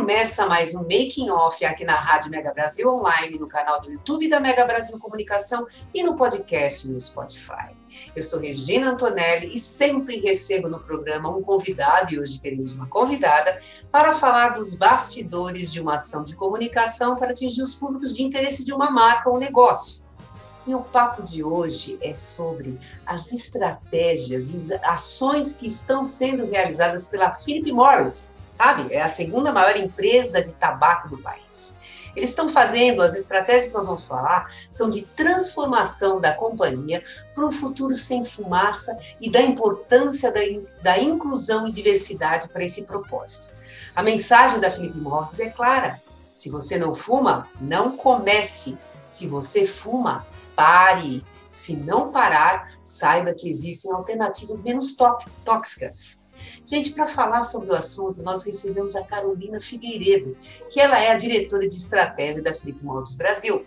Começa 0.00 0.46
mais 0.46 0.74
um 0.74 0.80
Making 0.80 1.28
Off 1.28 1.62
aqui 1.62 1.84
na 1.84 1.94
Rádio 1.94 2.30
Mega 2.30 2.54
Brasil 2.54 2.88
Online, 2.88 3.38
no 3.38 3.46
canal 3.46 3.82
do 3.82 3.92
YouTube 3.92 4.30
da 4.30 4.40
Mega 4.40 4.64
Brasil 4.64 4.98
Comunicação 4.98 5.66
e 5.92 6.02
no 6.02 6.16
podcast 6.16 6.88
no 6.88 6.98
Spotify. 6.98 7.76
Eu 8.16 8.22
sou 8.22 8.40
Regina 8.40 8.92
Antonelli 8.92 9.54
e 9.54 9.58
sempre 9.58 10.18
recebo 10.18 10.70
no 10.70 10.80
programa 10.80 11.28
um 11.28 11.42
convidado, 11.42 12.14
e 12.14 12.18
hoje 12.18 12.40
teremos 12.40 12.72
uma 12.72 12.86
convidada, 12.86 13.60
para 13.92 14.14
falar 14.14 14.54
dos 14.54 14.74
bastidores 14.74 15.70
de 15.70 15.82
uma 15.82 15.96
ação 15.96 16.24
de 16.24 16.34
comunicação 16.34 17.14
para 17.14 17.32
atingir 17.32 17.62
os 17.62 17.74
públicos 17.74 18.16
de 18.16 18.22
interesse 18.22 18.64
de 18.64 18.72
uma 18.72 18.90
marca 18.90 19.28
ou 19.28 19.38
negócio. 19.38 20.02
E 20.66 20.74
o 20.74 20.80
papo 20.80 21.22
de 21.22 21.44
hoje 21.44 21.98
é 22.00 22.14
sobre 22.14 22.80
as 23.04 23.32
estratégias 23.32 24.70
e 24.70 24.74
ações 24.82 25.52
que 25.52 25.66
estão 25.66 26.02
sendo 26.02 26.46
realizadas 26.46 27.06
pela 27.06 27.34
Philip 27.34 27.70
Morris 27.70 28.39
sabe? 28.60 28.92
É 28.92 29.00
a 29.00 29.08
segunda 29.08 29.50
maior 29.50 29.74
empresa 29.78 30.42
de 30.42 30.52
tabaco 30.52 31.08
do 31.08 31.16
país. 31.16 31.76
Eles 32.14 32.28
estão 32.28 32.46
fazendo, 32.46 33.00
as 33.00 33.14
estratégias 33.14 33.68
que 33.68 33.72
nós 33.72 33.86
vamos 33.86 34.04
falar, 34.04 34.52
são 34.70 34.90
de 34.90 35.00
transformação 35.02 36.20
da 36.20 36.34
companhia 36.34 37.02
para 37.34 37.46
um 37.46 37.50
futuro 37.50 37.94
sem 37.94 38.22
fumaça 38.22 38.98
e 39.18 39.30
da 39.30 39.40
importância 39.40 40.30
da, 40.30 40.40
da 40.82 40.98
inclusão 40.98 41.68
e 41.68 41.72
diversidade 41.72 42.50
para 42.50 42.62
esse 42.62 42.82
propósito. 42.82 43.48
A 43.96 44.02
mensagem 44.02 44.60
da 44.60 44.68
Felipe 44.68 44.98
Morris 44.98 45.40
é 45.40 45.48
clara: 45.48 45.98
se 46.34 46.50
você 46.50 46.76
não 46.76 46.94
fuma, 46.94 47.48
não 47.58 47.96
comece. 47.96 48.76
Se 49.08 49.26
você 49.26 49.64
fuma, 49.64 50.26
pare. 50.54 51.24
Se 51.50 51.76
não 51.76 52.12
parar, 52.12 52.74
saiba 52.84 53.34
que 53.34 53.48
existem 53.48 53.90
alternativas 53.92 54.62
menos 54.62 54.96
tóxicas. 55.44 56.19
Gente, 56.64 56.90
para 56.90 57.06
falar 57.06 57.42
sobre 57.42 57.70
o 57.70 57.74
assunto, 57.74 58.22
nós 58.22 58.44
recebemos 58.44 58.94
a 58.94 59.04
Carolina 59.04 59.60
Figueiredo, 59.60 60.36
que 60.70 60.80
ela 60.80 60.98
é 60.98 61.10
a 61.10 61.16
diretora 61.16 61.66
de 61.66 61.76
estratégia 61.76 62.42
da 62.42 62.54
Felipe 62.54 62.84
Morris 62.84 63.14
Brasil. 63.14 63.64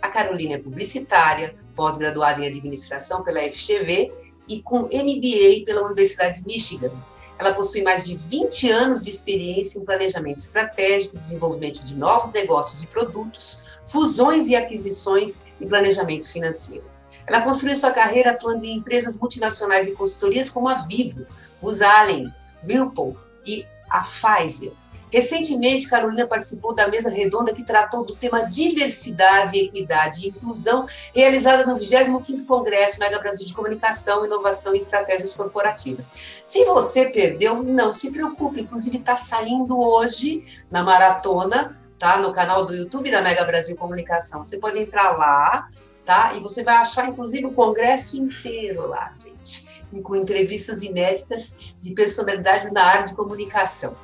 A 0.00 0.08
Carolina 0.08 0.54
é 0.54 0.58
publicitária, 0.58 1.54
pós-graduada 1.74 2.42
em 2.42 2.48
administração 2.48 3.22
pela 3.22 3.40
FGV 3.40 4.12
e 4.48 4.60
com 4.60 4.80
MBA 4.80 5.64
pela 5.64 5.86
Universidade 5.86 6.40
de 6.40 6.46
Michigan. 6.46 6.90
Ela 7.38 7.54
possui 7.54 7.82
mais 7.82 8.04
de 8.04 8.16
20 8.16 8.70
anos 8.70 9.04
de 9.04 9.10
experiência 9.10 9.78
em 9.78 9.84
planejamento 9.84 10.38
estratégico, 10.38 11.16
desenvolvimento 11.16 11.82
de 11.82 11.94
novos 11.94 12.30
negócios 12.32 12.82
e 12.82 12.86
produtos, 12.86 13.80
fusões 13.86 14.48
e 14.48 14.54
aquisições 14.54 15.38
e 15.60 15.66
planejamento 15.66 16.30
financeiro. 16.30 16.84
Ela 17.26 17.40
construiu 17.42 17.76
sua 17.76 17.90
carreira 17.92 18.30
atuando 18.30 18.64
em 18.64 18.76
empresas 18.76 19.18
multinacionais 19.18 19.86
e 19.86 19.92
consultorias 19.92 20.50
como 20.50 20.68
a 20.68 20.74
Vivo, 20.86 21.24
os 21.62 21.80
Allen, 21.80 22.32
Whirlpool 22.68 23.16
e 23.46 23.64
a 23.88 24.00
Pfizer. 24.00 24.72
Recentemente, 25.12 25.90
Carolina 25.90 26.26
participou 26.26 26.74
da 26.74 26.88
mesa 26.88 27.10
redonda 27.10 27.52
que 27.52 27.62
tratou 27.62 28.02
do 28.02 28.16
tema 28.16 28.46
diversidade, 28.46 29.58
equidade 29.58 30.24
e 30.24 30.28
inclusão, 30.30 30.86
realizada 31.14 31.66
no 31.66 31.76
25º 31.76 32.46
Congresso 32.46 32.98
Mega 32.98 33.18
Brasil 33.18 33.44
de 33.44 33.52
Comunicação, 33.52 34.24
Inovação 34.24 34.74
e 34.74 34.78
Estratégias 34.78 35.34
Corporativas. 35.34 36.10
Se 36.42 36.64
você 36.64 37.04
perdeu, 37.04 37.62
não 37.62 37.92
se 37.92 38.10
preocupe, 38.10 38.62
inclusive 38.62 38.96
está 38.96 39.18
saindo 39.18 39.78
hoje 39.78 40.64
na 40.70 40.82
maratona, 40.82 41.78
tá? 41.98 42.16
No 42.16 42.32
canal 42.32 42.64
do 42.64 42.74
YouTube 42.74 43.10
da 43.10 43.20
Mega 43.20 43.44
Brasil 43.44 43.76
Comunicação. 43.76 44.42
Você 44.42 44.58
pode 44.58 44.78
entrar 44.78 45.10
lá, 45.18 45.68
tá? 46.06 46.32
E 46.34 46.40
você 46.40 46.62
vai 46.62 46.76
achar, 46.76 47.06
inclusive, 47.06 47.44
o 47.44 47.52
congresso 47.52 48.16
inteiro 48.16 48.88
lá, 48.88 49.12
gente 49.22 49.81
com 50.00 50.16
entrevistas 50.16 50.82
inéditas 50.82 51.56
de 51.80 51.90
personalidades 51.90 52.72
na 52.72 52.84
área 52.84 53.06
de 53.06 53.14
comunicação. 53.14 53.94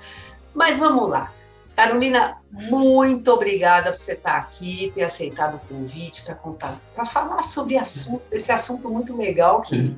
Mas 0.53 0.79
vamos 0.79 1.09
lá. 1.09 1.33
Carolina, 1.75 2.37
muito 2.51 3.33
obrigada 3.33 3.91
por 3.93 3.97
você 3.97 4.13
estar 4.15 4.37
aqui, 4.37 4.91
ter 4.93 5.05
aceitado 5.05 5.55
o 5.55 5.61
convite 5.61 6.25
para 6.25 6.35
contar, 6.35 6.77
para 6.93 7.07
falar 7.07 7.41
sobre 7.45 7.79
assunto, 7.79 8.21
esse 8.33 8.51
assunto 8.51 8.91
muito 8.91 9.17
legal 9.17 9.61
que, 9.61 9.97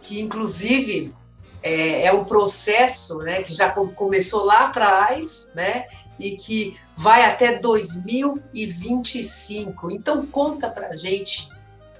que 0.00 0.20
inclusive 0.20 1.12
é, 1.60 2.04
é 2.04 2.12
um 2.12 2.22
processo, 2.24 3.18
né, 3.18 3.42
que 3.42 3.52
já 3.52 3.68
começou 3.70 4.44
lá 4.44 4.66
atrás, 4.66 5.50
né, 5.56 5.88
e 6.20 6.36
que 6.36 6.78
vai 6.96 7.24
até 7.24 7.58
2025. 7.58 9.90
Então 9.90 10.24
conta 10.24 10.70
para 10.70 10.96
gente 10.96 11.48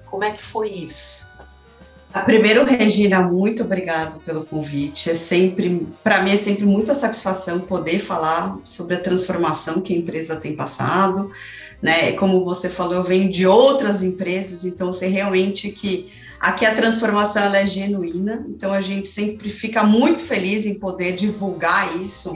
como 0.05 0.23
é 0.23 0.31
que 0.31 0.41
foi 0.41 0.69
isso. 0.69 1.29
A 2.11 2.21
primeiro, 2.21 2.63
Regina, 2.63 3.21
muito 3.21 3.63
obrigado 3.63 4.19
pelo 4.23 4.43
convite. 4.43 5.11
É 5.11 5.13
sempre, 5.13 5.87
para 6.03 6.23
mim, 6.23 6.31
é 6.31 6.35
sempre 6.35 6.65
muita 6.65 6.95
satisfação 6.95 7.59
poder 7.59 7.99
falar 7.99 8.57
sobre 8.63 8.95
a 8.95 8.99
transformação 8.99 9.79
que 9.79 9.93
a 9.93 9.97
empresa 9.97 10.35
tem 10.35 10.55
passado. 10.55 11.29
Né? 11.79 12.13
Como 12.13 12.43
você 12.43 12.67
falou, 12.67 12.95
eu 12.95 13.03
venho 13.03 13.29
de 13.29 13.45
outras 13.45 14.01
empresas, 14.01 14.65
então 14.65 14.91
sei 14.91 15.09
realmente 15.09 15.69
que 15.71 16.11
aqui 16.39 16.65
a 16.65 16.73
transformação 16.73 17.43
ela 17.43 17.59
é 17.59 17.65
genuína. 17.67 18.43
Então 18.49 18.73
a 18.73 18.81
gente 18.81 19.07
sempre 19.07 19.51
fica 19.51 19.83
muito 19.83 20.23
feliz 20.23 20.65
em 20.65 20.79
poder 20.79 21.13
divulgar 21.13 21.95
isso, 22.01 22.35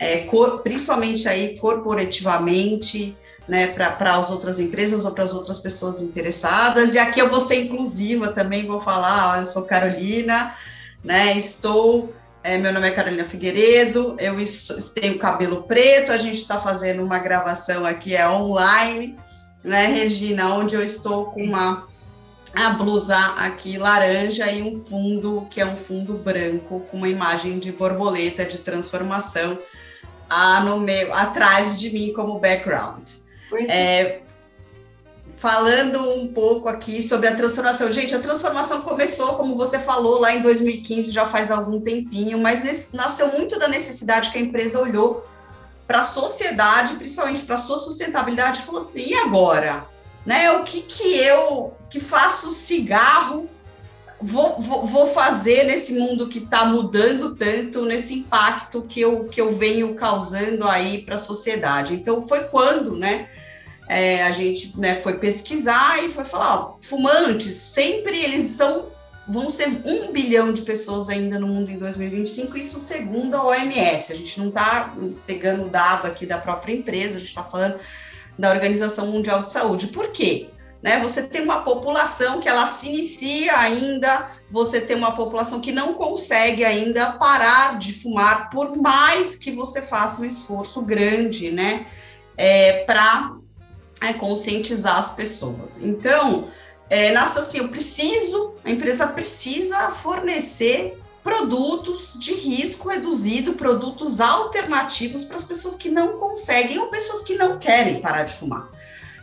é, 0.00 0.26
principalmente 0.64 1.28
aí 1.28 1.56
corporativamente 1.58 3.16
né, 3.48 3.66
para 3.66 4.16
as 4.16 4.30
outras 4.30 4.60
empresas 4.60 5.04
ou 5.04 5.12
para 5.12 5.24
as 5.24 5.34
outras 5.34 5.58
pessoas 5.58 6.00
interessadas. 6.00 6.94
E 6.94 6.98
aqui 6.98 7.20
eu 7.20 7.28
vou 7.28 7.40
ser 7.40 7.64
inclusiva 7.64 8.28
também, 8.28 8.66
vou 8.66 8.80
falar, 8.80 9.32
ó, 9.32 9.36
eu 9.40 9.46
sou 9.46 9.64
Carolina, 9.64 10.54
né, 11.02 11.36
estou, 11.36 12.14
é, 12.42 12.56
meu 12.56 12.72
nome 12.72 12.88
é 12.88 12.92
Carolina 12.92 13.24
Figueiredo, 13.24 14.16
eu 14.18 14.36
tenho 14.94 15.18
cabelo 15.18 15.64
preto, 15.64 16.12
a 16.12 16.18
gente 16.18 16.38
está 16.38 16.58
fazendo 16.58 17.02
uma 17.02 17.18
gravação 17.18 17.84
aqui, 17.84 18.14
é 18.14 18.28
online, 18.28 19.18
né, 19.64 19.86
Regina, 19.86 20.54
onde 20.54 20.74
eu 20.74 20.84
estou 20.84 21.26
com 21.26 21.42
uma 21.42 21.90
a 22.54 22.68
blusa 22.70 23.16
aqui 23.38 23.78
laranja 23.78 24.50
e 24.52 24.62
um 24.62 24.84
fundo 24.84 25.46
que 25.50 25.58
é 25.58 25.64
um 25.64 25.74
fundo 25.74 26.18
branco 26.18 26.80
com 26.90 26.98
uma 26.98 27.08
imagem 27.08 27.58
de 27.58 27.72
borboleta 27.72 28.44
de 28.44 28.58
transformação 28.58 29.58
ah, 30.28 30.60
no 30.60 30.78
meio, 30.78 31.12
atrás 31.14 31.80
de 31.80 31.90
mim 31.90 32.12
como 32.12 32.38
background. 32.38 33.21
É, 33.56 34.22
falando 35.42 36.08
um 36.14 36.28
pouco 36.32 36.68
aqui 36.68 37.02
sobre 37.02 37.26
a 37.26 37.34
transformação. 37.34 37.90
Gente, 37.90 38.14
a 38.14 38.20
transformação 38.20 38.82
começou, 38.82 39.34
como 39.34 39.56
você 39.56 39.76
falou, 39.76 40.20
lá 40.20 40.32
em 40.32 40.40
2015, 40.40 41.10
já 41.10 41.26
faz 41.26 41.50
algum 41.50 41.80
tempinho, 41.80 42.38
mas 42.38 42.62
nesse, 42.62 42.94
nasceu 42.94 43.26
muito 43.32 43.58
da 43.58 43.66
necessidade 43.66 44.30
que 44.30 44.38
a 44.38 44.40
empresa 44.40 44.80
olhou 44.80 45.26
para 45.84 45.98
a 45.98 46.04
sociedade, 46.04 46.94
principalmente 46.94 47.42
para 47.42 47.56
a 47.56 47.58
sua 47.58 47.76
sustentabilidade, 47.76 48.60
e 48.60 48.62
falou 48.62 48.80
assim: 48.80 49.08
e 49.08 49.14
agora? 49.14 49.84
Né, 50.24 50.52
o 50.52 50.62
que, 50.62 50.82
que 50.82 51.18
eu 51.18 51.76
que 51.90 51.98
faço 51.98 52.52
cigarro 52.52 53.50
vou, 54.20 54.60
vou, 54.60 54.86
vou 54.86 55.08
fazer 55.08 55.64
nesse 55.64 55.94
mundo 55.94 56.28
que 56.28 56.38
está 56.38 56.64
mudando 56.64 57.34
tanto, 57.34 57.84
nesse 57.84 58.14
impacto 58.14 58.82
que 58.82 59.00
eu, 59.00 59.24
que 59.24 59.40
eu 59.40 59.52
venho 59.56 59.92
causando 59.94 60.68
aí 60.68 61.02
para 61.02 61.16
a 61.16 61.18
sociedade? 61.18 61.94
Então, 61.94 62.22
foi 62.22 62.44
quando, 62.44 62.96
né? 62.96 63.28
É, 63.92 64.22
a 64.22 64.30
gente 64.30 64.78
né, 64.78 64.94
foi 64.94 65.18
pesquisar 65.18 66.02
e 66.02 66.08
foi 66.08 66.24
falar, 66.24 66.56
ó, 66.56 66.74
fumantes, 66.80 67.56
sempre 67.56 68.18
eles 68.18 68.42
são, 68.42 68.86
vão 69.28 69.50
ser 69.50 69.68
um 69.84 70.10
bilhão 70.10 70.52
de 70.52 70.62
pessoas 70.62 71.10
ainda 71.10 71.38
no 71.38 71.46
mundo 71.46 71.70
em 71.70 71.78
2025, 71.78 72.56
isso 72.56 72.80
segundo 72.80 73.36
a 73.36 73.44
OMS, 73.44 74.12
a 74.12 74.16
gente 74.16 74.40
não 74.40 74.48
está 74.48 74.94
pegando 75.26 75.64
o 75.64 75.68
dado 75.68 76.06
aqui 76.06 76.24
da 76.24 76.38
própria 76.38 76.72
empresa, 76.72 77.16
a 77.16 77.18
gente 77.18 77.28
está 77.28 77.44
falando 77.44 77.78
da 78.38 78.50
Organização 78.50 79.08
Mundial 79.08 79.42
de 79.42 79.50
Saúde. 79.50 79.88
Por 79.88 80.08
quê? 80.08 80.48
Né, 80.82 80.98
você 80.98 81.22
tem 81.22 81.42
uma 81.42 81.60
população 81.60 82.40
que 82.40 82.48
ela 82.48 82.66
se 82.66 82.88
inicia 82.88 83.56
ainda, 83.56 84.32
você 84.50 84.80
tem 84.80 84.96
uma 84.96 85.12
população 85.12 85.60
que 85.60 85.70
não 85.70 85.94
consegue 85.94 86.64
ainda 86.64 87.12
parar 87.12 87.78
de 87.78 87.92
fumar, 87.92 88.50
por 88.50 88.76
mais 88.76 89.36
que 89.36 89.52
você 89.52 89.80
faça 89.80 90.22
um 90.22 90.24
esforço 90.24 90.82
grande, 90.82 91.52
né, 91.52 91.86
é, 92.36 92.82
para 92.84 93.36
é 94.02 94.12
conscientizar 94.12 94.98
as 94.98 95.12
pessoas. 95.12 95.80
Então, 95.82 96.48
é, 96.90 97.12
nasce 97.12 97.38
assim, 97.38 97.58
eu 97.58 97.68
preciso, 97.68 98.54
a 98.64 98.70
empresa 98.70 99.06
precisa 99.06 99.90
fornecer 99.90 100.98
produtos 101.22 102.14
de 102.18 102.34
risco 102.34 102.88
reduzido, 102.88 103.54
produtos 103.54 104.20
alternativos 104.20 105.24
para 105.24 105.36
as 105.36 105.44
pessoas 105.44 105.76
que 105.76 105.88
não 105.88 106.18
conseguem 106.18 106.78
ou 106.78 106.88
pessoas 106.88 107.22
que 107.22 107.36
não 107.36 107.58
querem 107.58 108.00
parar 108.00 108.24
de 108.24 108.32
fumar. 108.32 108.68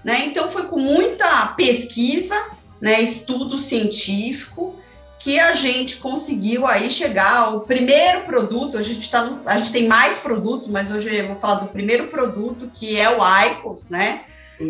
Né? 0.03 0.25
Então, 0.25 0.47
foi 0.47 0.63
com 0.67 0.79
muita 0.79 1.47
pesquisa, 1.57 2.35
né, 2.79 3.01
estudo 3.01 3.59
científico, 3.59 4.79
que 5.19 5.37
a 5.37 5.51
gente 5.51 5.97
conseguiu 5.97 6.65
aí 6.65 6.89
chegar 6.89 7.39
ao 7.39 7.61
primeiro 7.61 8.21
produto. 8.21 8.77
A 8.77 8.81
gente, 8.81 9.11
tá 9.11 9.25
no, 9.25 9.41
a 9.45 9.57
gente 9.57 9.73
tem 9.73 9.85
mais 9.85 10.17
produtos, 10.17 10.69
mas 10.69 10.89
hoje 10.89 11.13
eu 11.13 11.27
vou 11.27 11.35
falar 11.35 11.55
do 11.55 11.67
primeiro 11.67 12.07
produto, 12.07 12.71
que 12.73 12.97
é 12.97 13.09
o 13.09 13.19
ICOS, 13.45 13.89
né? 13.89 14.23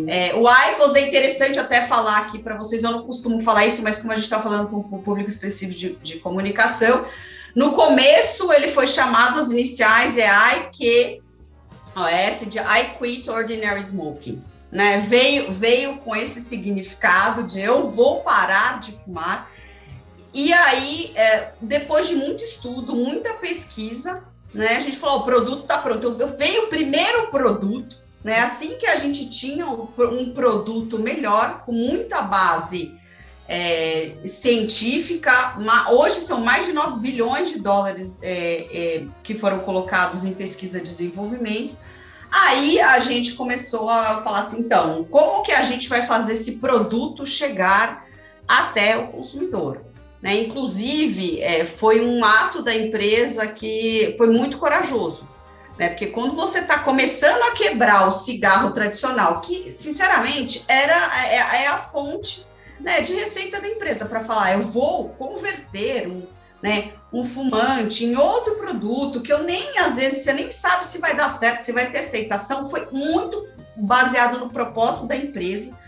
É, 0.08 0.34
o 0.34 0.48
ICOS 0.48 0.94
é 0.94 1.08
interessante 1.08 1.58
até 1.58 1.86
falar 1.86 2.18
aqui 2.18 2.38
para 2.38 2.56
vocês, 2.56 2.84
eu 2.84 2.90
não 2.92 3.02
costumo 3.04 3.40
falar 3.40 3.66
isso, 3.66 3.82
mas 3.82 3.98
como 3.98 4.12
a 4.12 4.14
gente 4.14 4.24
está 4.24 4.40
falando 4.40 4.68
com 4.68 4.78
o 4.78 5.02
público 5.02 5.28
específico 5.28 5.78
de, 5.78 5.96
de, 5.96 6.18
comunicação, 6.18 7.04
no 7.54 7.72
começo 7.72 8.52
ele 8.52 8.68
foi 8.68 8.86
chamado, 8.86 9.38
as 9.38 9.50
iniciais 9.50 10.16
é 10.16 10.28
IQ, 10.58 11.22
OS 11.96 12.48
de 12.48 12.58
I 12.58 12.96
Quit 12.98 13.28
Ordinary 13.30 13.80
Smoking. 13.80 14.42
Né? 14.70 15.00
Veio, 15.00 15.50
veio 15.50 15.96
com 15.96 16.14
esse 16.14 16.40
significado 16.40 17.42
de 17.42 17.60
eu 17.60 17.88
vou 17.88 18.20
parar 18.20 18.78
de 18.78 18.92
fumar. 18.92 19.50
E 20.32 20.52
aí, 20.52 21.12
é, 21.16 21.52
depois 21.60 22.06
de 22.06 22.14
muito 22.14 22.44
estudo, 22.44 22.94
muita 22.94 23.34
pesquisa, 23.34 24.22
né, 24.54 24.76
a 24.76 24.80
gente 24.80 24.96
falou: 24.96 25.20
o 25.20 25.24
produto 25.24 25.62
está 25.62 25.78
pronto. 25.78 26.16
Eu, 26.18 26.36
veio 26.36 26.64
o 26.64 26.66
primeiro 26.68 27.28
produto, 27.28 27.96
né? 28.22 28.40
Assim 28.40 28.78
que 28.78 28.86
a 28.86 28.96
gente 28.96 29.28
tinha 29.28 29.66
um, 29.66 29.86
produto 30.34 30.98
melhor, 30.98 31.62
com 31.64 31.72
muita 31.72 32.22
base 32.22 32.94
é, 33.48 34.12
científica, 34.24 35.56
hoje 35.90 36.20
são 36.20 36.40
mais 36.40 36.66
de 36.66 36.72
9 36.72 37.00
bilhões 37.00 37.50
de 37.50 37.58
dólares 37.58 38.18
é, 38.22 38.66
é, 38.70 39.06
que 39.22 39.34
foram 39.34 39.60
colocados 39.60 40.24
em 40.24 40.32
pesquisa 40.32 40.78
e 40.78 40.82
desenvolvimento. 40.82 41.74
Aí 42.30 42.80
a 42.80 43.00
gente 43.00 43.32
começou 43.34 43.90
a 43.90 44.22
falar 44.22 44.40
assim, 44.40 44.60
então, 44.60 45.04
como 45.10 45.42
que 45.42 45.50
a 45.50 45.62
gente 45.62 45.88
vai 45.88 46.02
fazer 46.02 46.34
esse 46.34 46.52
produto 46.52 47.26
chegar 47.26 48.06
até 48.46 48.96
o 48.96 49.08
consumidor? 49.08 49.80
Né? 50.22 50.42
Inclusive, 50.42 51.40
é, 51.40 51.64
foi 51.64 52.04
um 52.04 52.24
ato 52.24 52.62
da 52.62 52.72
empresa 52.74 53.46
que 53.48 54.14
foi 54.16 54.28
muito 54.28 54.58
corajoso 54.58 55.28
né? 55.80 55.88
Porque 55.88 56.08
quando 56.08 56.36
você 56.36 56.58
está 56.58 56.80
começando 56.80 57.42
a 57.44 57.52
quebrar 57.52 58.06
o 58.06 58.10
cigarro 58.10 58.70
tradicional, 58.70 59.40
que 59.40 59.72
sinceramente 59.72 60.62
era 60.68 60.94
é, 61.24 61.62
é 61.62 61.68
a 61.68 61.78
fonte 61.78 62.46
né, 62.78 63.00
de 63.00 63.14
receita 63.14 63.58
da 63.58 63.66
empresa 63.66 64.04
para 64.04 64.20
falar, 64.20 64.52
eu 64.52 64.62
vou 64.62 65.08
converter 65.14 66.06
um, 66.06 66.26
né, 66.62 66.92
um 67.10 67.24
fumante 67.24 68.04
em 68.04 68.14
outro 68.14 68.56
produto 68.56 69.22
que 69.22 69.32
eu 69.32 69.42
nem 69.42 69.78
às 69.78 69.96
vezes 69.96 70.22
você 70.22 70.34
nem 70.34 70.50
sabe 70.50 70.84
se 70.84 70.98
vai 70.98 71.16
dar 71.16 71.30
certo, 71.30 71.62
se 71.62 71.72
vai 71.72 71.90
ter 71.90 72.00
aceitação, 72.00 72.68
foi 72.68 72.86
muito 72.92 73.48
baseado 73.74 74.38
no 74.38 74.50
propósito 74.50 75.06
da 75.06 75.16
empresa 75.16 75.78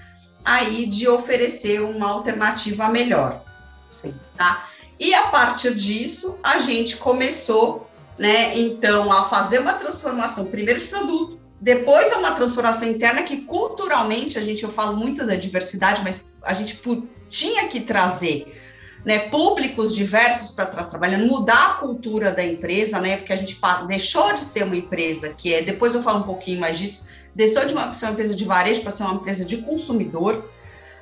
aí 0.42 0.86
de 0.86 1.06
oferecer 1.06 1.82
uma 1.82 2.08
alternativa 2.08 2.88
melhor. 2.88 3.42
Sim. 3.90 4.14
Tá? 4.38 4.66
E 4.98 5.12
a 5.12 5.24
partir 5.26 5.74
disso, 5.74 6.38
a 6.42 6.58
gente 6.58 6.96
começou 6.96 7.91
né? 8.18 8.58
Então, 8.58 9.12
a 9.12 9.24
fazer 9.24 9.58
uma 9.58 9.74
transformação, 9.74 10.46
primeiro 10.46 10.80
de 10.80 10.86
produto, 10.86 11.40
depois 11.60 12.10
é 12.10 12.16
uma 12.16 12.32
transformação 12.32 12.88
interna 12.88 13.22
que 13.22 13.42
culturalmente, 13.42 14.38
a 14.38 14.42
gente, 14.42 14.64
eu 14.64 14.68
falo 14.68 14.96
muito 14.96 15.24
da 15.24 15.36
diversidade, 15.36 16.02
mas 16.02 16.32
a 16.42 16.52
gente 16.52 16.80
tinha 17.30 17.68
que 17.68 17.80
trazer 17.80 18.60
né, 19.04 19.20
públicos 19.20 19.94
diversos 19.94 20.50
para 20.52 20.64
estar 20.64 20.84
trabalhando, 20.84 21.26
mudar 21.26 21.70
a 21.70 21.74
cultura 21.74 22.30
da 22.30 22.44
empresa, 22.44 23.00
né? 23.00 23.16
Porque 23.16 23.32
a 23.32 23.36
gente 23.36 23.58
deixou 23.86 24.32
de 24.34 24.40
ser 24.40 24.64
uma 24.64 24.76
empresa 24.76 25.34
que 25.34 25.54
é, 25.54 25.62
depois 25.62 25.94
eu 25.94 26.02
falo 26.02 26.20
um 26.20 26.24
pouquinho 26.24 26.60
mais 26.60 26.78
disso, 26.78 27.06
deixou 27.34 27.64
de 27.64 27.72
uma, 27.72 27.92
ser 27.94 28.06
uma 28.06 28.12
empresa 28.12 28.34
de 28.34 28.44
varejo 28.44 28.82
para 28.82 28.90
ser 28.90 29.04
uma 29.04 29.14
empresa 29.14 29.44
de 29.44 29.58
consumidor. 29.58 30.44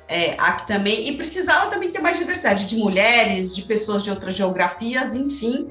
É, 0.07 0.35
aqui 0.37 0.67
também, 0.67 1.07
e 1.07 1.15
precisava 1.15 1.69
também 1.69 1.89
ter 1.89 2.01
mais 2.01 2.19
diversidade 2.19 2.65
de 2.65 2.75
mulheres, 2.75 3.55
de 3.55 3.61
pessoas 3.61 4.03
de 4.03 4.09
outras 4.09 4.35
geografias, 4.35 5.15
enfim, 5.15 5.69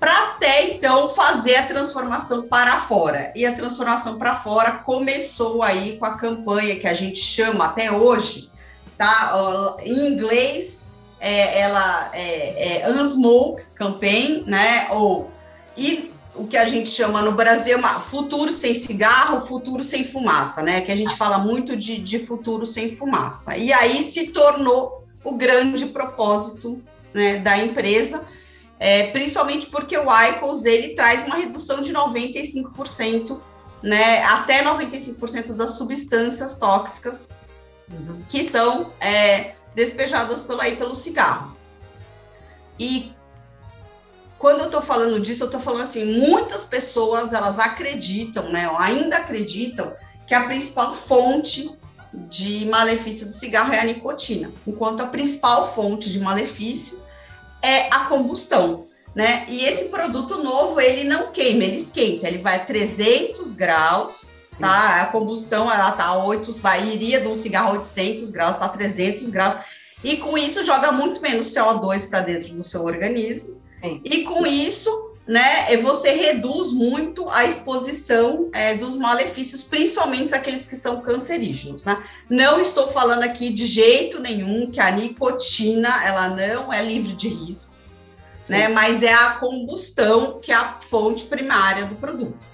para 0.00 0.30
até 0.30 0.70
então 0.70 1.10
fazer 1.10 1.56
a 1.56 1.66
transformação 1.66 2.48
para 2.48 2.80
fora. 2.80 3.30
E 3.36 3.44
a 3.44 3.52
transformação 3.52 4.18
para 4.18 4.34
fora 4.34 4.72
começou 4.72 5.62
aí 5.62 5.98
com 5.98 6.06
a 6.06 6.16
campanha 6.16 6.80
que 6.80 6.88
a 6.88 6.94
gente 6.94 7.20
chama 7.20 7.66
até 7.66 7.92
hoje, 7.92 8.50
tá? 8.96 9.32
Em 9.84 10.06
inglês, 10.06 10.82
é, 11.20 11.60
ela 11.60 12.10
é, 12.14 12.80
é 12.80 12.90
Unsmoke 12.90 13.62
Campaign, 13.74 14.44
né? 14.46 14.88
Ou 14.90 15.30
e 15.76 16.10
o 16.34 16.46
que 16.46 16.56
a 16.56 16.66
gente 16.66 16.88
chama 16.88 17.20
no 17.20 17.32
Brasil 17.32 17.78
é 17.78 18.00
futuro 18.00 18.50
sem 18.50 18.72
cigarro, 18.72 19.46
futuro 19.46 19.82
sem 19.82 20.02
fumaça, 20.02 20.62
né? 20.62 20.80
Que 20.80 20.92
a 20.92 20.96
gente 20.96 21.14
fala 21.14 21.36
muito 21.38 21.76
de, 21.76 21.98
de 21.98 22.18
futuro 22.18 22.64
sem 22.64 22.90
fumaça. 22.90 23.54
E 23.54 23.70
aí 23.70 24.02
se 24.02 24.28
tornou 24.28 25.04
o 25.22 25.32
grande 25.32 25.86
propósito 25.86 26.82
né, 27.12 27.36
da 27.36 27.58
empresa 27.58 28.24
é, 28.80 29.08
principalmente 29.08 29.66
porque 29.66 29.96
o 29.98 30.06
ICOS 30.10 30.64
ele 30.64 30.94
traz 30.94 31.24
uma 31.26 31.36
redução 31.36 31.82
de 31.82 31.92
95%, 31.92 33.38
né, 33.82 34.24
até 34.24 34.64
95% 34.64 35.52
das 35.52 35.72
substâncias 35.72 36.56
tóxicas 36.56 37.28
uhum. 37.90 38.22
que 38.26 38.42
são 38.42 38.90
é, 38.98 39.52
despejadas 39.74 40.42
pelo, 40.42 40.62
aí, 40.62 40.76
pelo 40.76 40.94
cigarro. 40.94 41.54
E 42.78 43.12
quando 44.38 44.60
eu 44.60 44.66
estou 44.66 44.80
falando 44.80 45.20
disso, 45.20 45.42
eu 45.42 45.48
estou 45.48 45.60
falando 45.60 45.82
assim, 45.82 46.06
muitas 46.18 46.64
pessoas 46.64 47.34
elas 47.34 47.58
acreditam, 47.58 48.50
né, 48.50 48.66
ainda 48.78 49.18
acreditam 49.18 49.92
que 50.26 50.34
a 50.34 50.44
principal 50.44 50.94
fonte 50.94 51.70
de 52.14 52.64
malefício 52.64 53.26
do 53.26 53.32
cigarro 53.32 53.74
é 53.74 53.80
a 53.80 53.84
nicotina, 53.84 54.50
enquanto 54.66 55.02
a 55.02 55.06
principal 55.06 55.70
fonte 55.74 56.10
de 56.10 56.18
malefício 56.18 56.99
é 57.62 57.88
a 57.90 58.06
combustão, 58.06 58.86
né? 59.14 59.44
E 59.48 59.64
esse 59.64 59.86
produto 59.86 60.42
novo, 60.42 60.80
ele 60.80 61.04
não 61.04 61.32
queima, 61.32 61.64
ele 61.64 61.76
esquenta, 61.76 62.28
ele 62.28 62.38
vai 62.38 62.56
a 62.56 62.64
300 62.64 63.52
graus, 63.52 64.28
tá? 64.58 65.02
A 65.02 65.06
combustão, 65.06 65.70
ela 65.70 65.92
tá 65.92 66.06
a 66.06 66.24
8, 66.24 66.52
vai, 66.54 66.88
iria 66.88 67.20
de 67.20 67.28
um 67.28 67.36
cigarro 67.36 67.70
a 67.70 67.72
800 67.78 68.30
graus, 68.30 68.56
tá 68.56 68.66
a 68.66 68.68
300 68.68 69.30
graus, 69.30 69.58
e 70.02 70.16
com 70.16 70.36
isso 70.38 70.64
joga 70.64 70.92
muito 70.92 71.20
menos 71.20 71.46
CO2 71.46 72.08
para 72.08 72.20
dentro 72.20 72.54
do 72.54 72.64
seu 72.64 72.84
organismo, 72.84 73.60
Sim. 73.78 74.00
e 74.04 74.22
com 74.24 74.46
isso, 74.46 75.09
né, 75.26 75.76
você 75.76 76.12
reduz 76.12 76.72
muito 76.72 77.28
a 77.28 77.44
exposição 77.44 78.48
é, 78.52 78.74
dos 78.74 78.96
malefícios, 78.96 79.62
principalmente 79.62 80.34
aqueles 80.34 80.66
que 80.66 80.74
são 80.74 81.00
cancerígenos, 81.00 81.84
né? 81.84 82.02
Não 82.28 82.60
estou 82.60 82.88
falando 82.88 83.22
aqui 83.22 83.52
de 83.52 83.66
jeito 83.66 84.20
nenhum 84.20 84.70
que 84.70 84.80
a 84.80 84.90
nicotina, 84.90 86.04
ela 86.04 86.28
não 86.30 86.72
é 86.72 86.82
livre 86.82 87.12
de 87.12 87.28
risco, 87.28 87.72
né? 88.48 88.68
Mas 88.68 89.02
é 89.02 89.12
a 89.12 89.32
combustão 89.34 90.40
que 90.40 90.50
é 90.50 90.54
a 90.56 90.80
fonte 90.80 91.24
primária 91.24 91.84
do 91.84 91.94
produto. 91.94 92.50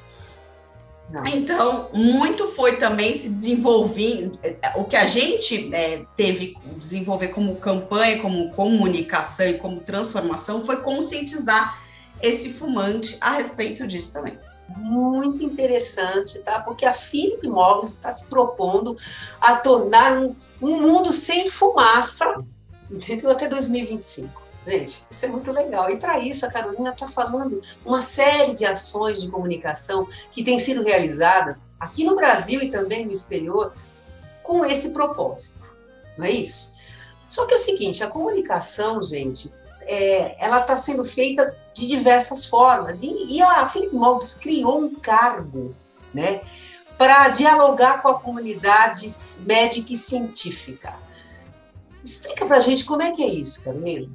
Não. 1.09 1.25
Então, 1.25 1.89
muito 1.95 2.49
foi 2.49 2.77
também 2.77 3.17
se 3.17 3.29
desenvolver, 3.29 4.33
o 4.75 4.83
que 4.85 4.97
a 4.97 5.07
gente 5.07 5.73
é, 5.73 6.03
teve 6.17 6.49
que 6.49 6.69
desenvolver 6.81 7.29
como 7.29 7.57
campanha, 7.57 8.19
como 8.19 8.51
comunicação 8.51 9.47
e 9.47 9.55
como 9.55 9.81
transformação, 9.81 10.65
foi 10.65 10.83
conscientizar 10.83 11.86
esse 12.23 12.53
fumante 12.53 13.17
a 13.21 13.33
respeito 13.33 13.87
disso 13.87 14.13
também. 14.13 14.39
Muito 14.77 15.45
interessante, 15.45 16.39
tá? 16.41 16.61
Porque 16.61 16.85
a 16.85 16.93
Philip 16.93 17.47
Morris 17.49 17.91
está 17.91 18.13
se 18.13 18.27
propondo 18.27 18.97
a 19.41 19.57
tornar 19.57 20.19
um, 20.19 20.35
um 20.61 20.81
mundo 20.81 21.13
sem 21.13 21.49
fumaça 21.49 22.45
entendeu? 22.91 23.31
até 23.31 23.49
2025. 23.49 24.47
Gente, 24.67 25.07
isso 25.09 25.25
é 25.25 25.29
muito 25.29 25.53
legal. 25.53 25.89
E 25.91 25.97
para 25.97 26.19
isso, 26.19 26.45
a 26.45 26.51
Carolina 26.51 26.91
está 26.91 27.07
falando 27.07 27.61
uma 27.85 28.03
série 28.03 28.57
de 28.57 28.65
ações 28.65 29.23
de 29.23 29.31
comunicação 29.31 30.09
que 30.33 30.43
têm 30.43 30.59
sido 30.59 30.83
realizadas 30.83 31.65
aqui 31.79 32.05
no 32.05 32.17
Brasil 32.17 32.61
e 32.61 32.69
também 32.69 33.07
no 33.07 33.13
exterior 33.13 33.73
com 34.43 34.65
esse 34.65 34.91
propósito. 34.91 35.61
Não 36.19 36.27
é 36.27 36.33
isso? 36.33 36.75
Só 37.29 37.47
que 37.47 37.55
é 37.55 37.57
o 37.57 37.61
seguinte, 37.61 38.03
a 38.03 38.11
comunicação, 38.11 39.03
gente, 39.03 39.53
é, 39.87 40.37
ela 40.45 40.61
está 40.61 40.77
sendo 40.77 41.05
feita 41.05 41.57
de 41.73 41.87
diversas 41.87 42.45
formas. 42.45 43.03
E, 43.03 43.37
e 43.37 43.43
a 43.43 43.67
Philip 43.69 43.95
Morris 43.95 44.35
criou 44.35 44.81
um 44.81 44.95
cargo, 44.95 45.75
né, 46.13 46.41
para 46.99 47.29
dialogar 47.29 48.03
com 48.03 48.09
a 48.09 48.19
comunidade 48.19 49.07
médica 49.41 49.93
e 49.93 49.97
científica. 49.97 50.95
Explica 52.03 52.47
para 52.47 52.57
a 52.57 52.61
gente 52.61 52.85
como 52.85 53.03
é 53.03 53.11
que 53.11 53.23
é 53.23 53.29
isso, 53.29 53.63
Carolina. 53.63 54.09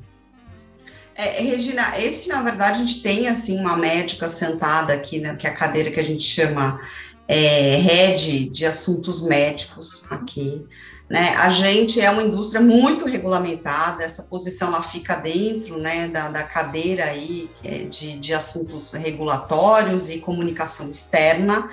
É, 1.14 1.42
Regina, 1.42 2.00
esse 2.00 2.30
na 2.30 2.42
verdade 2.42 2.72
a 2.72 2.86
gente 2.86 3.02
tem 3.02 3.28
assim 3.28 3.60
uma 3.60 3.78
médica 3.78 4.28
sentada 4.28 4.94
aqui, 4.94 5.20
né, 5.20 5.36
que 5.36 5.46
é 5.46 5.50
a 5.50 5.56
cadeira 5.56 5.92
que 5.92 6.00
a 6.00 6.04
gente 6.04 6.24
chama 6.24 6.82
é, 7.28 7.76
head 7.78 8.50
de 8.50 8.66
assuntos 8.66 9.22
médicos 9.22 10.06
aqui. 10.10 10.66
Né? 11.12 11.36
A 11.40 11.50
gente 11.50 12.00
é 12.00 12.10
uma 12.10 12.24
indústria 12.24 12.62
muito 12.62 13.04
regulamentada, 13.04 14.02
essa 14.02 14.24
posição 14.24 14.70
ela 14.70 14.82
fica 14.82 15.14
dentro 15.14 15.78
né, 15.78 16.08
da, 16.08 16.30
da 16.30 16.42
cadeira 16.42 17.04
aí 17.04 17.50
é, 17.66 17.80
de, 17.80 18.18
de 18.18 18.34
assuntos 18.34 18.94
regulatórios 18.94 20.10
e 20.10 20.20
comunicação 20.20 20.90
externa, 20.90 21.70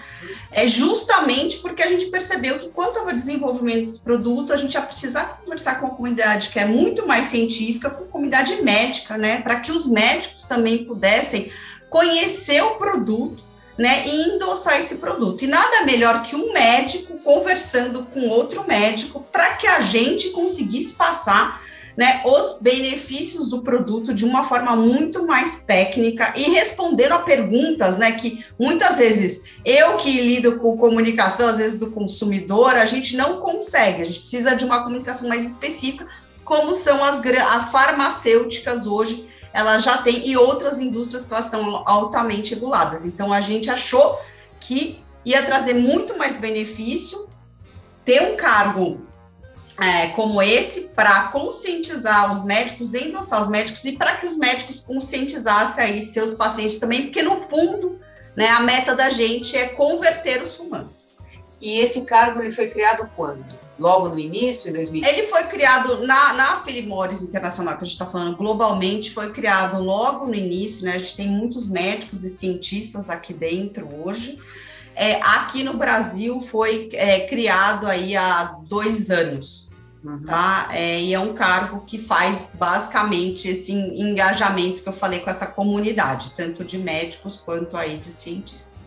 é 0.50 0.66
justamente 0.66 1.58
porque 1.58 1.84
a 1.84 1.86
gente 1.86 2.06
percebeu 2.06 2.58
que 2.58 2.70
quanto 2.70 2.98
ao 2.98 3.12
desenvolvimento 3.12 3.82
desse 3.82 4.00
produto, 4.00 4.52
a 4.52 4.56
gente 4.56 4.74
ia 4.74 4.82
precisar 4.82 5.40
conversar 5.44 5.80
com 5.80 5.86
a 5.86 5.90
comunidade 5.90 6.48
que 6.48 6.58
é 6.58 6.64
muito 6.64 7.06
mais 7.06 7.26
científica, 7.26 7.90
com 7.90 8.02
a 8.02 8.08
comunidade 8.08 8.60
médica, 8.62 9.16
né, 9.16 9.40
para 9.40 9.60
que 9.60 9.70
os 9.70 9.86
médicos 9.86 10.46
também 10.46 10.84
pudessem 10.84 11.52
conhecer 11.88 12.60
o 12.60 12.74
produto 12.74 13.47
né, 13.78 14.04
e 14.06 14.34
endossar 14.34 14.80
esse 14.80 14.96
produto. 14.96 15.44
E 15.44 15.46
nada 15.46 15.84
melhor 15.84 16.22
que 16.24 16.34
um 16.34 16.52
médico 16.52 17.18
conversando 17.18 18.04
com 18.06 18.28
outro 18.28 18.66
médico 18.66 19.24
para 19.30 19.54
que 19.54 19.66
a 19.66 19.80
gente 19.80 20.30
conseguisse 20.30 20.94
passar 20.94 21.62
né, 21.96 22.22
os 22.24 22.60
benefícios 22.60 23.48
do 23.48 23.62
produto 23.62 24.14
de 24.14 24.24
uma 24.24 24.44
forma 24.44 24.76
muito 24.76 25.26
mais 25.26 25.62
técnica 25.62 26.32
e 26.36 26.42
respondendo 26.50 27.12
a 27.12 27.18
perguntas, 27.18 27.96
né, 27.98 28.12
que 28.12 28.44
muitas 28.58 28.98
vezes 28.98 29.44
eu 29.64 29.96
que 29.96 30.10
lido 30.10 30.58
com 30.58 30.76
comunicação, 30.76 31.48
às 31.48 31.58
vezes 31.58 31.78
do 31.78 31.90
consumidor, 31.90 32.74
a 32.74 32.86
gente 32.86 33.16
não 33.16 33.40
consegue, 33.40 34.02
a 34.02 34.04
gente 34.04 34.20
precisa 34.20 34.54
de 34.54 34.64
uma 34.64 34.84
comunicação 34.84 35.28
mais 35.28 35.48
específica, 35.50 36.06
como 36.44 36.72
são 36.74 37.04
as, 37.04 37.20
as 37.52 37.70
farmacêuticas 37.70 38.86
hoje, 38.86 39.28
ela 39.58 39.76
já 39.78 39.98
tem, 39.98 40.28
e 40.28 40.36
outras 40.36 40.78
indústrias 40.78 41.26
que 41.26 41.32
elas 41.32 41.46
são 41.46 41.82
altamente 41.84 42.54
reguladas. 42.54 43.04
Então, 43.04 43.32
a 43.32 43.40
gente 43.40 43.68
achou 43.68 44.20
que 44.60 45.02
ia 45.24 45.42
trazer 45.42 45.74
muito 45.74 46.16
mais 46.16 46.36
benefício 46.36 47.28
ter 48.04 48.22
um 48.22 48.36
cargo 48.36 49.00
é, 49.80 50.08
como 50.10 50.40
esse 50.40 50.82
para 50.94 51.28
conscientizar 51.28 52.32
os 52.32 52.44
médicos, 52.44 52.94
endossar 52.94 53.42
os 53.42 53.48
médicos 53.48 53.84
e 53.84 53.92
para 53.92 54.16
que 54.18 54.26
os 54.26 54.38
médicos 54.38 54.80
conscientizassem 54.80 55.84
aí 55.84 56.02
seus 56.02 56.34
pacientes 56.34 56.78
também, 56.78 57.06
porque 57.06 57.22
no 57.22 57.36
fundo, 57.36 57.98
né, 58.36 58.48
a 58.50 58.60
meta 58.60 58.94
da 58.94 59.10
gente 59.10 59.56
é 59.56 59.68
converter 59.70 60.40
os 60.40 60.54
fumantes. 60.56 61.14
E 61.60 61.80
esse 61.80 62.02
cargo 62.02 62.40
ele 62.40 62.52
foi 62.52 62.68
criado 62.68 63.10
quando? 63.16 63.44
Logo 63.78 64.08
no 64.08 64.18
início, 64.18 64.70
em 64.70 64.72
2000? 64.72 65.04
Ele 65.04 65.22
foi 65.24 65.44
criado 65.44 66.06
na, 66.06 66.32
na 66.32 66.56
Philip 66.62 66.86
Morris 66.86 67.22
Internacional, 67.22 67.76
que 67.76 67.82
a 67.82 67.84
gente 67.84 67.92
está 67.92 68.06
falando 68.06 68.36
globalmente, 68.36 69.10
foi 69.10 69.30
criado 69.30 69.82
logo 69.82 70.26
no 70.26 70.34
início, 70.34 70.84
né? 70.84 70.94
A 70.94 70.98
gente 70.98 71.16
tem 71.16 71.28
muitos 71.28 71.68
médicos 71.68 72.24
e 72.24 72.28
cientistas 72.28 73.08
aqui 73.08 73.32
dentro 73.32 73.88
hoje. 74.02 74.38
É, 74.94 75.20
aqui 75.22 75.62
no 75.62 75.74
Brasil 75.74 76.40
foi 76.40 76.88
é, 76.92 77.20
criado 77.28 77.86
aí 77.86 78.16
há 78.16 78.56
dois 78.66 79.10
anos, 79.10 79.70
uhum. 80.04 80.24
tá? 80.24 80.70
É, 80.72 81.00
e 81.00 81.14
é 81.14 81.20
um 81.20 81.34
cargo 81.34 81.84
que 81.86 81.98
faz 81.98 82.48
basicamente 82.54 83.46
esse 83.46 83.72
engajamento 83.72 84.82
que 84.82 84.88
eu 84.88 84.92
falei 84.92 85.20
com 85.20 85.30
essa 85.30 85.46
comunidade, 85.46 86.32
tanto 86.36 86.64
de 86.64 86.78
médicos 86.78 87.36
quanto 87.36 87.76
aí 87.76 87.96
de 87.96 88.10
cientistas. 88.10 88.77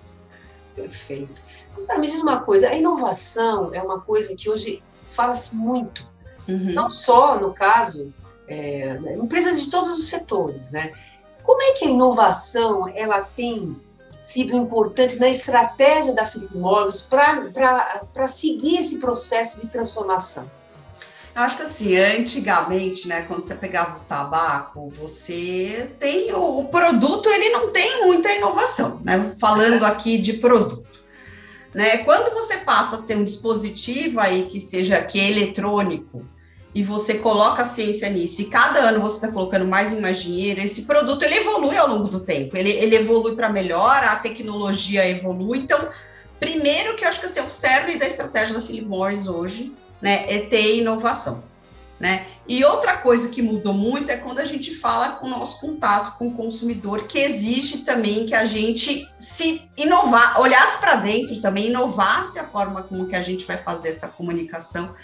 Perfeito. 0.75 1.41
Agora, 1.75 1.99
me 1.99 2.07
diz 2.07 2.21
uma 2.21 2.41
coisa, 2.41 2.69
a 2.69 2.75
inovação 2.75 3.71
é 3.73 3.81
uma 3.81 3.99
coisa 3.99 4.35
que 4.35 4.49
hoje 4.49 4.83
fala-se 5.07 5.55
muito, 5.55 6.07
uhum. 6.47 6.73
não 6.73 6.89
só 6.89 7.39
no 7.39 7.53
caso, 7.53 8.13
é, 8.47 8.97
empresas 9.15 9.61
de 9.61 9.69
todos 9.69 9.91
os 9.91 10.07
setores, 10.07 10.71
né? 10.71 10.93
Como 11.43 11.61
é 11.61 11.71
que 11.73 11.85
a 11.85 11.89
inovação 11.89 12.87
ela 12.89 13.21
tem 13.21 13.75
sido 14.19 14.55
importante 14.55 15.17
na 15.17 15.27
estratégia 15.27 16.13
da 16.13 16.25
Philip 16.25 16.55
Morris 16.55 17.01
para 17.01 18.27
seguir 18.27 18.77
esse 18.77 18.99
processo 18.99 19.59
de 19.59 19.67
transformação? 19.67 20.49
Eu 21.33 21.43
acho 21.43 21.57
que 21.57 21.63
assim, 21.63 21.95
antigamente, 21.95 23.07
né, 23.07 23.21
quando 23.21 23.45
você 23.45 23.55
pegava 23.55 23.97
o 23.97 24.01
tabaco, 24.01 24.89
você 24.89 25.89
tem 25.97 26.33
o, 26.33 26.59
o 26.59 26.67
produto, 26.67 27.29
ele 27.29 27.49
não 27.49 27.69
tem 27.69 28.05
muita 28.05 28.31
inovação, 28.33 28.99
né? 29.03 29.33
Falando 29.39 29.83
aqui 29.85 30.17
de 30.17 30.33
produto. 30.33 30.85
Né? 31.73 31.99
Quando 31.99 32.33
você 32.33 32.57
passa 32.57 32.97
a 32.97 33.01
ter 33.03 33.15
um 33.15 33.23
dispositivo 33.23 34.19
aí 34.19 34.47
que 34.49 34.59
seja 34.59 35.01
que 35.01 35.17
é 35.17 35.31
eletrônico 35.31 36.25
e 36.75 36.83
você 36.83 37.15
coloca 37.15 37.61
a 37.61 37.65
ciência 37.65 38.09
nisso 38.09 38.41
e 38.41 38.45
cada 38.45 38.79
ano 38.79 38.99
você 38.99 39.15
está 39.15 39.31
colocando 39.31 39.65
mais 39.65 39.93
e 39.93 40.01
mais 40.01 40.21
dinheiro, 40.21 40.59
esse 40.59 40.81
produto 40.81 41.23
ele 41.23 41.35
evolui 41.35 41.77
ao 41.77 41.87
longo 41.87 42.09
do 42.09 42.19
tempo, 42.19 42.57
ele, 42.57 42.71
ele 42.71 42.97
evolui 42.97 43.35
para 43.35 43.47
melhor, 43.47 44.03
a 44.03 44.17
tecnologia 44.17 45.07
evolui. 45.07 45.59
Então, 45.59 45.79
primeiro 46.41 46.97
que 46.97 47.05
eu 47.05 47.07
acho 47.07 47.21
que 47.21 47.25
assim, 47.25 47.39
é 47.39 47.43
o 47.43 47.49
cerne 47.49 47.95
da 47.95 48.05
estratégia 48.05 48.53
da 48.53 48.61
Philip 48.61 48.85
Morris 48.85 49.27
hoje 49.29 49.73
né, 50.01 50.25
é 50.27 50.39
ter 50.39 50.77
inovação. 50.77 51.43
Né? 51.99 52.25
E 52.47 52.65
outra 52.65 52.97
coisa 52.97 53.29
que 53.29 53.43
mudou 53.43 53.73
muito 53.73 54.11
é 54.11 54.17
quando 54.17 54.39
a 54.39 54.43
gente 54.43 54.73
fala 54.75 55.09
com 55.11 55.27
o 55.27 55.29
nosso 55.29 55.61
contato 55.61 56.17
com 56.17 56.29
o 56.29 56.33
consumidor, 56.33 57.03
que 57.03 57.19
exige 57.19 57.79
também 57.79 58.25
que 58.25 58.33
a 58.33 58.43
gente 58.43 59.07
se 59.19 59.69
inovar, 59.77 60.41
olhasse 60.41 60.79
para 60.79 60.95
dentro 60.95 61.39
também, 61.39 61.67
inovasse 61.67 62.39
a 62.39 62.43
forma 62.43 62.81
como 62.81 63.07
que 63.07 63.15
a 63.15 63.21
gente 63.21 63.45
vai 63.45 63.57
fazer 63.57 63.89
essa 63.89 64.07
comunicação 64.07 64.95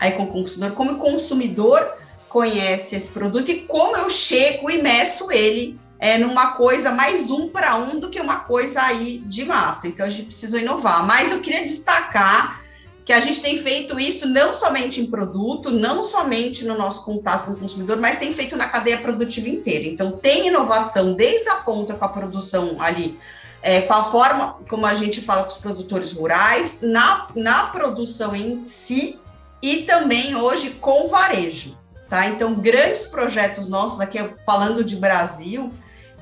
aí 0.00 0.12
com 0.12 0.24
o 0.24 0.28
consumidor, 0.28 0.74
como 0.74 0.92
o 0.92 0.98
consumidor 0.98 1.94
conhece 2.28 2.96
esse 2.96 3.10
produto 3.10 3.50
e 3.50 3.60
como 3.60 3.96
eu 3.96 4.08
chego 4.08 4.70
e 4.70 4.80
meço 4.80 5.30
ele 5.30 5.78
é, 5.98 6.18
numa 6.18 6.52
coisa 6.52 6.90
mais 6.90 7.30
um 7.30 7.48
para 7.48 7.76
um 7.76 7.98
do 8.00 8.10
que 8.10 8.20
uma 8.20 8.40
coisa 8.40 8.82
aí 8.82 9.18
de 9.26 9.44
massa. 9.44 9.88
Então 9.88 10.04
a 10.04 10.08
gente 10.08 10.26
precisa 10.26 10.60
inovar. 10.60 11.06
Mas 11.06 11.32
eu 11.32 11.40
queria 11.40 11.64
destacar 11.64 12.62
que 13.06 13.12
a 13.12 13.20
gente 13.20 13.40
tem 13.40 13.56
feito 13.56 14.00
isso 14.00 14.26
não 14.26 14.52
somente 14.52 15.00
em 15.00 15.06
produto, 15.06 15.70
não 15.70 16.02
somente 16.02 16.64
no 16.64 16.76
nosso 16.76 17.04
contato 17.04 17.44
com 17.44 17.52
o 17.52 17.56
consumidor, 17.56 17.98
mas 17.98 18.18
tem 18.18 18.32
feito 18.32 18.56
na 18.56 18.68
cadeia 18.68 18.98
produtiva 18.98 19.48
inteira. 19.48 19.86
Então, 19.86 20.10
tem 20.10 20.48
inovação 20.48 21.14
desde 21.14 21.48
a 21.48 21.54
ponta 21.54 21.94
com 21.94 22.04
a 22.04 22.08
produção 22.08 22.78
ali, 22.80 23.16
é, 23.62 23.82
com 23.82 23.94
a 23.94 24.10
forma 24.10 24.58
como 24.68 24.84
a 24.84 24.94
gente 24.94 25.20
fala 25.20 25.44
com 25.44 25.50
os 25.50 25.56
produtores 25.56 26.10
rurais, 26.10 26.80
na, 26.82 27.28
na 27.36 27.66
produção 27.68 28.34
em 28.34 28.64
si 28.64 29.20
e 29.62 29.84
também 29.84 30.34
hoje 30.34 30.70
com 30.70 31.06
varejo. 31.06 31.78
Tá? 32.08 32.26
Então, 32.26 32.56
grandes 32.56 33.06
projetos 33.06 33.68
nossos, 33.68 34.00
aqui 34.00 34.18
falando 34.44 34.82
de 34.82 34.96
Brasil, 34.96 35.72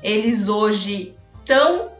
eles 0.03 0.47
hoje 0.47 1.15
estão 1.39 1.94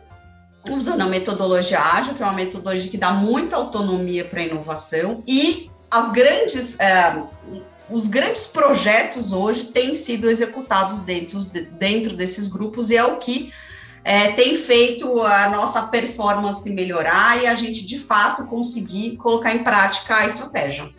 usando 0.73 1.01
a 1.01 1.05
metodologia 1.05 1.79
ágil, 1.79 2.15
que 2.15 2.23
é 2.23 2.25
uma 2.25 2.33
metodologia 2.33 2.89
que 2.89 2.97
dá 2.97 3.11
muita 3.11 3.55
autonomia 3.55 4.25
para 4.25 4.41
a 4.41 4.43
inovação, 4.45 5.23
e 5.27 5.69
as 5.91 6.11
grandes, 6.11 6.79
é, 6.79 7.23
os 7.89 8.07
grandes 8.07 8.47
projetos 8.47 9.31
hoje 9.31 9.65
têm 9.65 9.93
sido 9.93 10.29
executados 10.29 10.99
dentro, 11.01 11.39
dentro 11.77 12.15
desses 12.15 12.47
grupos, 12.47 12.89
e 12.89 12.97
é 12.97 13.03
o 13.03 13.17
que 13.17 13.53
é, 14.03 14.31
tem 14.33 14.55
feito 14.55 15.21
a 15.21 15.49
nossa 15.49 15.83
performance 15.87 16.69
melhorar 16.69 17.41
e 17.41 17.47
a 17.47 17.55
gente, 17.55 17.85
de 17.85 17.99
fato, 17.99 18.45
conseguir 18.45 19.17
colocar 19.17 19.53
em 19.53 19.63
prática 19.63 20.17
a 20.17 20.25
estratégia. 20.25 20.89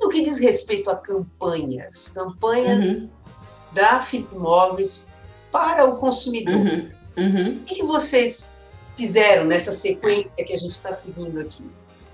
No 0.00 0.08
que 0.08 0.22
diz 0.22 0.38
respeito 0.38 0.90
a 0.90 0.96
campanhas, 0.96 2.08
campanhas 2.08 3.00
uhum. 3.00 3.10
da 3.72 4.02
Morris 4.32 5.06
para 5.50 5.84
o 5.84 5.96
consumidor. 5.96 6.54
Uhum 6.54 6.99
Uhum. 7.20 7.60
O 7.62 7.64
que 7.64 7.82
vocês 7.82 8.50
fizeram 8.96 9.44
nessa 9.44 9.72
sequência 9.72 10.30
que 10.36 10.52
a 10.52 10.56
gente 10.56 10.72
está 10.72 10.92
seguindo 10.92 11.38
aqui? 11.40 11.64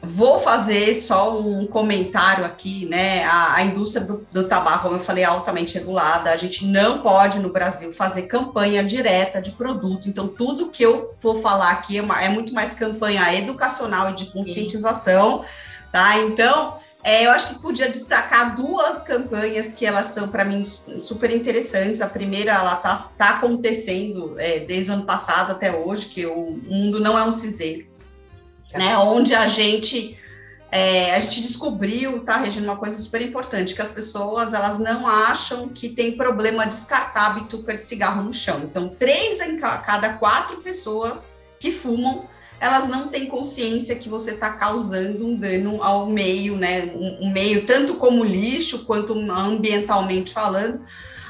Vou 0.03 0.39
fazer 0.39 0.95
só 0.95 1.41
um 1.41 1.67
comentário 1.67 2.45
aqui, 2.45 2.87
né? 2.87 3.25
A, 3.25 3.57
a 3.57 3.63
indústria 3.63 4.05
do, 4.05 4.25
do, 4.31 4.45
tabaco, 4.45 4.83
como 4.83 4.95
eu 4.95 5.01
falei, 5.01 5.25
é 5.25 5.27
altamente 5.27 5.75
regulada. 5.75 6.31
A 6.31 6.37
gente 6.37 6.65
não 6.67 7.01
pode 7.01 7.41
no 7.41 7.49
Brasil 7.49 7.93
fazer 7.93 8.23
campanha 8.23 8.85
direta 8.85 9.41
de 9.41 9.53
produto. 9.53 10.09
Então, 10.09 10.29
tudo 10.29 10.69
que 10.69 10.83
eu 10.83 11.11
for 11.11 11.41
falar 11.41 11.71
aqui 11.71 11.99
é, 11.99 12.03
uma, 12.03 12.23
é 12.23 12.29
muito 12.29 12.53
mais 12.53 12.73
campanha 12.73 13.35
educacional 13.35 14.11
e 14.11 14.15
de 14.15 14.27
conscientização, 14.27 15.45
tá? 15.91 16.19
Então, 16.19 16.77
é, 17.07 17.25
eu 17.25 17.31
acho 17.31 17.51
que 17.51 17.61
podia 17.61 17.89
destacar 17.89 18.57
duas 18.57 19.01
campanhas 19.01 19.73
que 19.73 19.87
elas 19.87 20.07
são, 20.07 20.27
para 20.27 20.45
mim, 20.45 20.65
super 21.01 21.31
interessantes. 21.31 22.01
A 22.01 22.09
primeira, 22.09 22.51
ela 22.51 22.75
está 22.75 22.97
tá 23.17 23.31
acontecendo 23.37 24.35
é, 24.41 24.59
desde 24.59 24.91
o 24.91 24.95
ano 24.95 25.05
passado 25.05 25.53
até 25.53 25.71
hoje, 25.71 26.07
que 26.07 26.27
o 26.27 26.61
mundo 26.67 26.99
não 26.99 27.17
é 27.17 27.23
um 27.23 27.31
cinzeiro, 27.31 27.87
né? 28.75 28.99
Onde 28.99 29.37
a 29.37 29.47
gente 29.47 30.19
é, 30.73 31.15
a 31.15 31.21
gente 31.21 31.43
descobriu, 31.43 32.25
tá, 32.25 32.39
Regina, 32.39 32.73
uma 32.73 32.77
coisa 32.77 32.99
super 32.99 33.23
importante, 33.23 33.73
que 33.73 33.83
as 33.83 33.93
pessoas, 33.93 34.53
elas 34.53 34.81
não 34.81 35.07
acham 35.07 35.69
que 35.69 35.91
tem 35.91 36.17
problema 36.17 36.67
descartar 36.67 37.27
a 37.27 37.31
bituca 37.35 37.77
de 37.77 37.85
cigarro 37.85 38.25
no 38.25 38.35
chão. 38.35 38.63
Então, 38.65 38.89
três 38.89 39.41
em 39.41 39.61
cada 39.61 40.15
quatro 40.15 40.57
pessoas 40.57 41.37
que 41.61 41.71
fumam 41.71 42.29
elas 42.61 42.87
não 42.89 43.09
têm 43.09 43.27
consciência 43.27 43.97
que 43.97 44.09
você 44.09 44.33
está 44.33 44.53
causando 44.53 45.27
um 45.27 45.37
dano 45.37 45.83
ao 45.83 46.07
meio, 46.07 46.57
né? 46.57 46.91
Um, 46.95 47.27
um, 47.27 47.33
meio 47.33 47.67
tanto 47.67 47.97
como 47.97 48.25
lixo 48.25 48.85
quanto 48.85 49.13
ambientalmente 49.31 50.33
falando, 50.33 50.81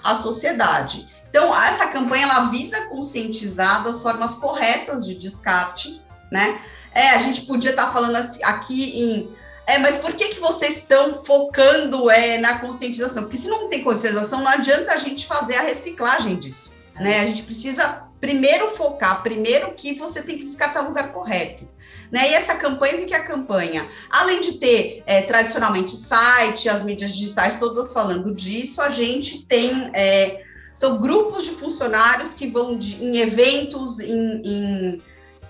a 0.05 0.15
sociedade. 0.15 1.09
Então, 1.29 1.55
essa 1.61 1.89
campanha 1.89 2.25
ela 2.25 2.49
visa 2.49 2.89
conscientizar 2.89 3.83
das 3.83 4.03
formas 4.03 4.37
corretas 4.37 5.05
de 5.05 5.15
descarte, 5.15 6.01
né? 6.31 6.61
é, 6.97 7.11
a 7.11 7.19
gente 7.19 7.43
podia 7.43 7.71
estar 7.71 7.87
tá 7.87 7.93
falando 7.93 8.17
assim, 8.17 8.43
aqui 8.43 8.99
em 8.99 9.37
é, 9.67 9.79
mas 9.79 9.97
por 9.97 10.13
que, 10.13 10.29
que 10.29 10.39
vocês 10.39 10.77
estão 10.77 11.25
focando 11.25 12.09
é, 12.09 12.39
na 12.39 12.61
conscientização? 12.61 13.25
Porque 13.25 13.37
se 13.37 13.49
não 13.49 13.69
tem 13.69 13.83
conscientização, 13.83 14.39
não 14.39 14.49
adianta 14.49 14.93
a 14.93 14.97
gente 14.97 15.27
fazer 15.27 15.57
a 15.57 15.63
reciclagem 15.63 16.37
disso. 16.37 16.73
Né? 16.95 17.19
A 17.19 17.27
gente 17.27 17.43
precisa 17.43 18.06
primeiro 18.21 18.71
focar, 18.71 19.23
primeiro 19.23 19.73
que 19.73 19.95
você 19.95 20.23
tem 20.23 20.39
que 20.39 20.45
descartar 20.45 20.83
o 20.83 20.89
lugar 20.89 21.13
correto. 21.13 21.69
Né? 22.11 22.31
E 22.31 22.35
essa 22.35 22.55
campanha, 22.55 23.03
o 23.03 23.07
que 23.07 23.15
é 23.15 23.17
a 23.17 23.27
campanha? 23.27 23.87
Além 24.11 24.41
de 24.41 24.55
ter 24.55 25.03
é, 25.07 25.23
tradicionalmente 25.23 25.97
site, 25.97 26.69
as 26.69 26.85
mídias 26.85 27.13
digitais 27.13 27.59
todas 27.59 27.93
falando 27.93 28.35
disso, 28.35 28.81
a 28.81 28.89
gente 28.89 29.45
tem 29.47 29.91
é, 29.93 30.45
são 30.77 30.99
grupos 30.99 31.45
de 31.45 31.53
funcionários 31.53 32.35
que 32.35 32.47
vão 32.47 32.77
de, 32.77 33.03
em 33.03 33.17
eventos, 33.17 33.99
em, 33.99 34.43
em 34.45 35.03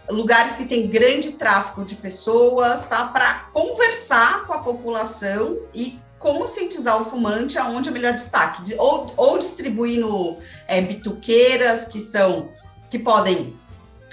lugares 0.09 0.55
que 0.55 0.67
tem 0.67 0.87
grande 0.87 1.33
tráfego 1.33 1.85
de 1.85 1.97
pessoas, 1.97 2.87
tá? 2.87 3.07
Para 3.07 3.41
conversar 3.53 4.47
com 4.47 4.53
a 4.53 4.59
população 4.59 5.59
e 5.75 5.99
conscientizar 6.19 7.01
o 7.01 7.05
fumante 7.05 7.59
aonde 7.59 7.89
é 7.89 7.91
o 7.91 7.95
melhor 7.95 8.15
destaque, 8.15 8.75
ou, 8.79 9.13
ou 9.17 9.39
distribuindo 9.39 10.39
é, 10.67 10.81
bituqueiras 10.81 11.85
que 11.85 12.01
são 12.01 12.51
que 12.91 12.99
podem 12.99 13.55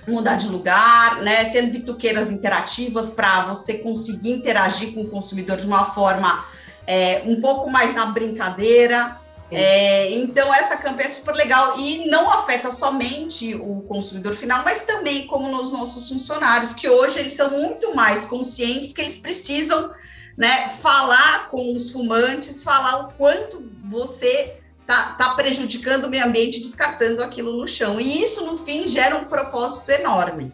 mudar 0.08 0.36
de 0.36 0.48
lugar, 0.48 1.22
né? 1.22 1.46
Tendo 1.46 1.72
bituqueiras 1.72 2.32
interativas 2.32 3.10
para 3.10 3.46
você 3.46 3.76
conseguir 3.76 4.32
interagir 4.32 4.94
com 4.94 5.02
o 5.02 5.10
consumidor 5.10 5.58
de 5.58 5.68
uma 5.68 5.86
forma 5.86 6.46
é, 6.86 7.22
um 7.26 7.40
pouco 7.40 7.70
mais 7.70 7.96
na 7.96 8.08
brincadeira. 8.08 9.18
É, 9.52 10.12
então, 10.12 10.54
essa 10.54 10.78
campanha 10.78 11.08
é 11.08 11.12
super 11.12 11.36
legal 11.36 11.78
e 11.78 12.10
não 12.10 12.30
afeta 12.32 12.72
somente 12.72 13.54
o 13.56 13.82
consumidor 13.82 14.34
final, 14.36 14.64
mas 14.64 14.84
também 14.84 15.28
como 15.28 15.50
nos 15.50 15.74
nossos 15.74 16.08
funcionários, 16.08 16.74
que 16.74 16.88
hoje 16.88 17.20
eles 17.20 17.34
são 17.34 17.50
muito 17.50 17.94
mais 17.94 18.24
conscientes 18.24 18.94
que 18.94 19.02
eles 19.02 19.18
precisam 19.18 19.92
né, 20.38 20.70
falar 20.70 21.50
com 21.50 21.76
os 21.76 21.92
fumantes, 21.92 22.64
falar 22.64 23.02
o 23.02 23.14
quanto 23.14 23.70
você 23.86 24.58
tá, 24.86 25.14
tá 25.18 25.30
prejudicando 25.36 26.06
o 26.06 26.10
meio 26.10 26.26
ambiente, 26.26 26.60
descartando 26.60 27.24
aquilo 27.24 27.56
no 27.56 27.68
chão. 27.68 28.00
E 28.00 28.22
isso, 28.22 28.46
no 28.46 28.58
fim, 28.58 28.88
gera 28.88 29.16
um 29.16 29.26
propósito 29.26 29.92
enorme. 29.92 30.54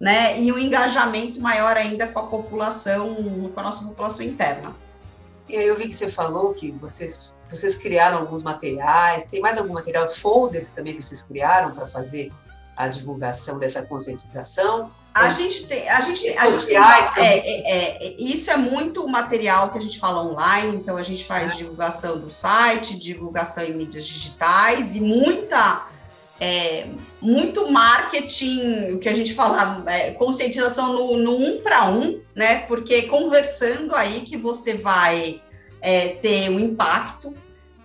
Né, 0.00 0.42
e 0.42 0.52
um 0.52 0.58
engajamento 0.58 1.40
maior 1.40 1.76
ainda 1.76 2.08
com 2.08 2.18
a 2.18 2.26
população, 2.26 3.14
com 3.54 3.60
a 3.60 3.62
nossa 3.62 3.84
população 3.86 4.26
interna. 4.26 4.74
E 5.48 5.56
aí 5.56 5.66
eu 5.66 5.76
vi 5.76 5.86
que 5.86 5.94
você 5.94 6.10
falou 6.10 6.52
que 6.52 6.72
vocês 6.72 7.34
vocês 7.48 7.76
criaram 7.76 8.18
alguns 8.18 8.42
materiais, 8.42 9.24
tem 9.26 9.40
mais 9.40 9.56
algum 9.56 9.72
material, 9.72 10.08
folders 10.10 10.70
também 10.70 10.96
que 10.96 11.02
vocês 11.02 11.22
criaram 11.22 11.74
para 11.74 11.86
fazer 11.86 12.32
a 12.76 12.88
divulgação 12.88 13.58
dessa 13.58 13.82
conscientização? 13.82 14.90
A 15.14 15.30
gente 15.30 15.66
tem, 15.68 15.88
a 15.88 16.00
gente, 16.00 16.28
a 16.36 16.50
gente 16.50 16.66
tem, 16.66 16.76
é, 16.76 17.22
é, 17.22 18.06
é, 18.06 18.14
isso 18.18 18.50
é 18.50 18.56
muito 18.56 19.06
material 19.06 19.70
que 19.70 19.78
a 19.78 19.80
gente 19.80 20.00
fala 20.00 20.24
online, 20.24 20.76
então 20.76 20.96
a 20.96 21.02
gente 21.02 21.24
faz 21.24 21.52
é. 21.52 21.56
divulgação 21.56 22.18
do 22.18 22.32
site, 22.32 22.98
divulgação 22.98 23.62
em 23.62 23.74
mídias 23.74 24.04
digitais 24.06 24.96
e 24.96 25.00
muita 25.00 25.86
é, 26.40 26.88
muito 27.20 27.70
marketing, 27.70 28.92
o 28.94 28.98
que 28.98 29.08
a 29.08 29.14
gente 29.14 29.34
fala, 29.34 29.84
é, 29.86 30.10
conscientização 30.12 30.92
no, 30.92 31.16
no 31.16 31.36
um 31.36 31.60
para 31.62 31.84
um, 31.86 32.20
né? 32.34 32.62
Porque 32.66 33.02
conversando 33.02 33.94
aí 33.94 34.22
que 34.22 34.36
você 34.36 34.74
vai 34.74 35.40
é, 35.80 36.08
ter 36.08 36.50
um 36.50 36.58
impacto. 36.58 37.34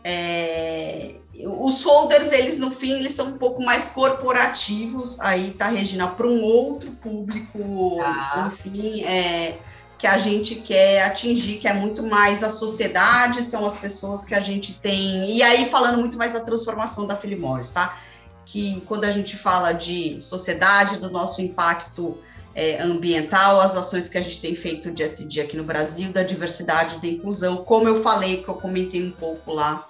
É, 0.03 1.18
os 1.45 1.81
folders, 1.81 2.31
eles 2.31 2.57
no 2.57 2.69
fim, 2.69 2.99
eles 2.99 3.13
são 3.13 3.27
um 3.27 3.37
pouco 3.37 3.63
mais 3.63 3.87
corporativos, 3.87 5.19
aí 5.21 5.51
tá, 5.51 5.67
Regina, 5.69 6.07
para 6.07 6.27
um 6.27 6.41
outro 6.41 6.91
público, 6.91 7.97
ah. 8.01 8.49
enfim, 8.51 9.03
é, 9.05 9.57
que 9.97 10.05
a 10.05 10.17
gente 10.17 10.55
quer 10.55 11.03
atingir, 11.03 11.57
que 11.57 11.67
é 11.67 11.73
muito 11.73 12.03
mais 12.03 12.43
a 12.43 12.49
sociedade, 12.49 13.41
são 13.41 13.65
as 13.65 13.77
pessoas 13.77 14.25
que 14.25 14.35
a 14.35 14.41
gente 14.41 14.73
tem, 14.73 15.31
e 15.31 15.41
aí 15.41 15.69
falando 15.69 15.97
muito 15.97 16.17
mais 16.17 16.33
da 16.33 16.41
transformação 16.41 17.07
da 17.07 17.15
Filimores, 17.15 17.69
tá? 17.69 17.97
Que 18.45 18.81
quando 18.85 19.05
a 19.05 19.11
gente 19.11 19.37
fala 19.37 19.71
de 19.71 20.21
sociedade, 20.21 20.97
do 20.97 21.09
nosso 21.09 21.41
impacto 21.41 22.17
é, 22.53 22.81
ambiental, 22.81 23.61
as 23.61 23.77
ações 23.77 24.09
que 24.09 24.17
a 24.17 24.21
gente 24.21 24.41
tem 24.41 24.55
feito 24.55 24.91
dia 24.91 25.05
a 25.05 25.27
dia 25.27 25.43
aqui 25.43 25.55
no 25.55 25.63
Brasil, 25.63 26.11
da 26.11 26.23
diversidade, 26.23 26.99
da 26.99 27.07
inclusão, 27.07 27.57
como 27.57 27.87
eu 27.87 27.95
falei, 27.95 28.43
que 28.43 28.49
eu 28.49 28.55
comentei 28.55 29.05
um 29.05 29.11
pouco 29.11 29.53
lá 29.53 29.87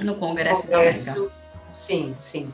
no 0.00 0.14
Congresso, 0.16 0.62
Congresso 0.62 1.06
da 1.06 1.12
Mega. 1.12 1.30
Sim, 1.72 2.14
sim. 2.18 2.52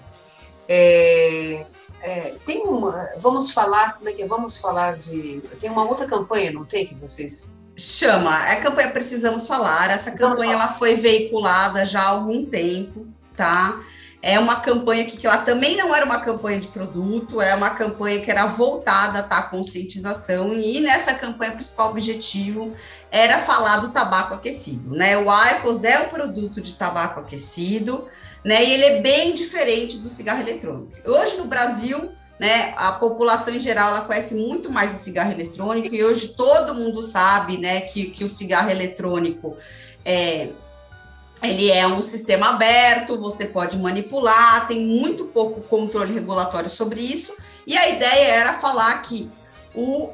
É, 0.69 1.67
é, 2.03 2.35
tem 2.45 2.63
uma, 2.63 3.11
vamos 3.19 3.51
falar, 3.51 3.95
como 3.95 4.09
é 4.09 4.13
que 4.13 4.23
é? 4.23 4.27
Vamos 4.27 4.57
falar 4.59 4.97
de, 4.97 5.43
tem 5.61 5.71
uma 5.71 5.85
outra 5.85 6.07
campanha, 6.07 6.51
não 6.51 6.65
tem, 6.65 6.87
que 6.87 6.95
vocês... 6.95 7.55
Chama, 7.75 8.49
é 8.49 8.59
a 8.59 8.61
campanha 8.61 8.91
Precisamos 8.91 9.47
Falar, 9.47 9.91
essa 9.91 10.17
campanha 10.17 10.53
ela 10.53 10.69
foi 10.69 10.97
veiculada 10.97 11.87
já 11.87 12.03
há 12.03 12.09
algum 12.09 12.45
tempo, 12.45 13.07
tá? 13.35 13.81
É 14.21 14.39
uma 14.39 14.57
campanha 14.57 15.05
que, 15.07 15.17
que 15.17 15.27
ela 15.27 15.39
também 15.39 15.77
não 15.77 15.95
era 15.95 16.05
uma 16.05 16.21
campanha 16.21 16.61
de 16.61 16.69
produto, 16.69 17.41
é 17.41 17.55
uma 17.55 17.71
campanha 17.71 18.21
que 18.21 18.31
era 18.31 18.47
voltada 18.47 19.23
tá, 19.23 19.39
à 19.39 19.43
conscientização, 19.43 20.53
e 20.53 20.81
nessa 20.81 21.15
campanha 21.15 21.53
o 21.53 21.55
principal 21.55 21.91
objetivo 21.91 22.73
era 23.13 23.41
falar 23.41 23.77
do 23.77 23.91
tabaco 23.91 24.33
aquecido, 24.33 24.97
né? 24.97 25.19
O 25.19 25.27
IQOS 25.31 25.85
é 25.85 26.01
um 26.01 26.09
produto 26.09 26.63
de 26.63 26.73
tabaco 26.73 27.21
aquecido, 27.21 28.09
né? 28.43 28.65
E 28.65 28.73
ele 28.73 28.85
é 28.85 29.01
bem 29.03 29.35
diferente 29.35 29.99
do 29.99 30.09
cigarro 30.09 30.41
eletrônico. 30.41 30.91
Hoje 31.07 31.37
no 31.37 31.45
Brasil, 31.45 32.11
né, 32.41 32.73
a 32.75 32.93
população 32.93 33.55
em 33.55 33.61
geral 33.61 33.91
ela 33.91 34.01
conhece 34.01 34.35
muito 34.35 34.73
mais 34.73 34.95
o 34.95 34.97
cigarro 34.97 35.31
eletrônico, 35.31 35.95
e 35.95 36.03
hoje 36.03 36.29
todo 36.29 36.75
mundo 36.75 37.03
sabe, 37.03 37.59
né, 37.59 37.83
que, 37.83 38.07
que 38.07 38.25
o 38.25 38.29
cigarro 38.29 38.71
eletrônico 38.71 39.57
é, 40.05 40.49
ele 41.43 41.71
é 41.71 41.87
um 41.87 42.01
sistema 42.01 42.49
aberto, 42.49 43.21
você 43.21 43.45
pode 43.45 43.77
manipular, 43.77 44.67
tem 44.67 44.81
muito 44.85 45.27
pouco 45.27 45.61
controle 45.61 46.15
regulatório 46.15 46.71
sobre 46.71 47.01
isso. 47.01 47.37
E 47.67 47.77
a 47.77 47.89
ideia 47.91 48.33
era 48.33 48.55
falar 48.55 49.03
que 49.03 49.29
o, 49.75 50.11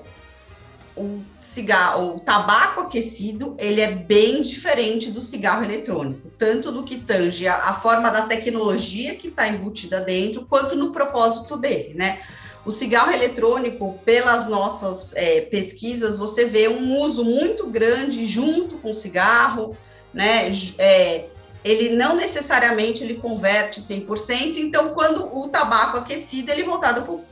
o 0.99 1.25
cigarro, 1.41 2.17
o 2.17 2.21
tabaco 2.21 2.83
aquecido, 2.83 3.55
ele 3.59 3.81
é 3.81 3.93
bem 3.93 4.43
diferente 4.43 5.11
do 5.11 5.23
cigarro 5.23 5.65
eletrônico, 5.65 6.31
tanto 6.37 6.73
do 6.73 6.83
que 6.83 6.97
tange 6.97 7.47
a, 7.47 7.57
a 7.57 7.75
forma 7.75 8.11
da 8.11 8.23
tecnologia 8.23 9.15
que 9.15 9.29
está 9.29 9.49
embutida 9.49 10.01
dentro, 10.01 10.45
quanto 10.47 10.77
no 10.77 10.91
propósito 10.91 11.57
dele, 11.57 11.95
né? 11.95 12.19
O 12.67 12.73
cigarro 12.73 13.13
eletrônico, 13.13 13.99
pelas 14.05 14.47
nossas 14.49 15.13
é, 15.15 15.41
pesquisas, 15.43 16.19
você 16.19 16.45
vê 16.45 16.69
um 16.69 16.99
uso 16.99 17.25
muito 17.25 17.67
grande 17.69 18.27
junto 18.27 18.77
com 18.77 18.91
o 18.91 18.95
cigarro, 18.95 19.77
né? 20.13 20.51
É, 20.79 21.27
ele 21.65 21.97
não 21.97 22.17
necessariamente 22.17 23.03
ele 23.03 23.15
converte 23.15 23.81
100%, 23.81 24.57
então 24.57 24.95
quando 24.95 25.37
o 25.37 25.49
tabaco 25.49 25.99
aquecido 25.99 26.51
ele 26.51 26.63
é 26.63 26.65
voltado 26.65 27.03
para 27.03 27.13
o 27.15 27.25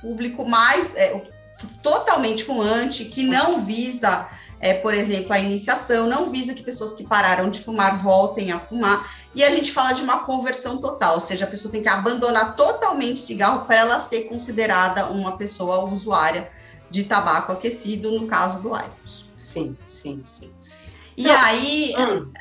público 0.00 0.48
mais 0.48 0.94
é, 0.96 1.20
totalmente 1.82 2.44
fumante, 2.44 3.06
que 3.06 3.22
não 3.22 3.62
visa, 3.62 4.28
é, 4.60 4.74
por 4.74 4.94
exemplo, 4.94 5.32
a 5.32 5.38
iniciação, 5.38 6.06
não 6.06 6.30
visa 6.30 6.54
que 6.54 6.62
pessoas 6.62 6.92
que 6.92 7.04
pararam 7.04 7.50
de 7.50 7.60
fumar 7.60 7.96
voltem 7.96 8.52
a 8.52 8.60
fumar, 8.60 9.10
e 9.34 9.42
a 9.42 9.50
gente 9.50 9.72
fala 9.72 9.92
de 9.92 10.02
uma 10.02 10.24
conversão 10.24 10.78
total, 10.78 11.14
ou 11.14 11.20
seja, 11.20 11.44
a 11.44 11.48
pessoa 11.48 11.72
tem 11.72 11.82
que 11.82 11.88
abandonar 11.88 12.54
totalmente 12.54 13.22
o 13.22 13.26
cigarro 13.26 13.64
para 13.64 13.76
ela 13.76 13.98
ser 13.98 14.24
considerada 14.24 15.06
uma 15.06 15.36
pessoa 15.36 15.84
usuária 15.84 16.50
de 16.90 17.04
tabaco 17.04 17.52
aquecido, 17.52 18.12
no 18.12 18.26
caso 18.26 18.60
do 18.60 18.76
IQOS. 18.76 19.26
Sim, 19.38 19.76
sim, 19.86 20.20
sim. 20.22 20.52
E 21.22 21.24
Não. 21.24 21.38
aí 21.38 21.94
hum. 21.96 22.32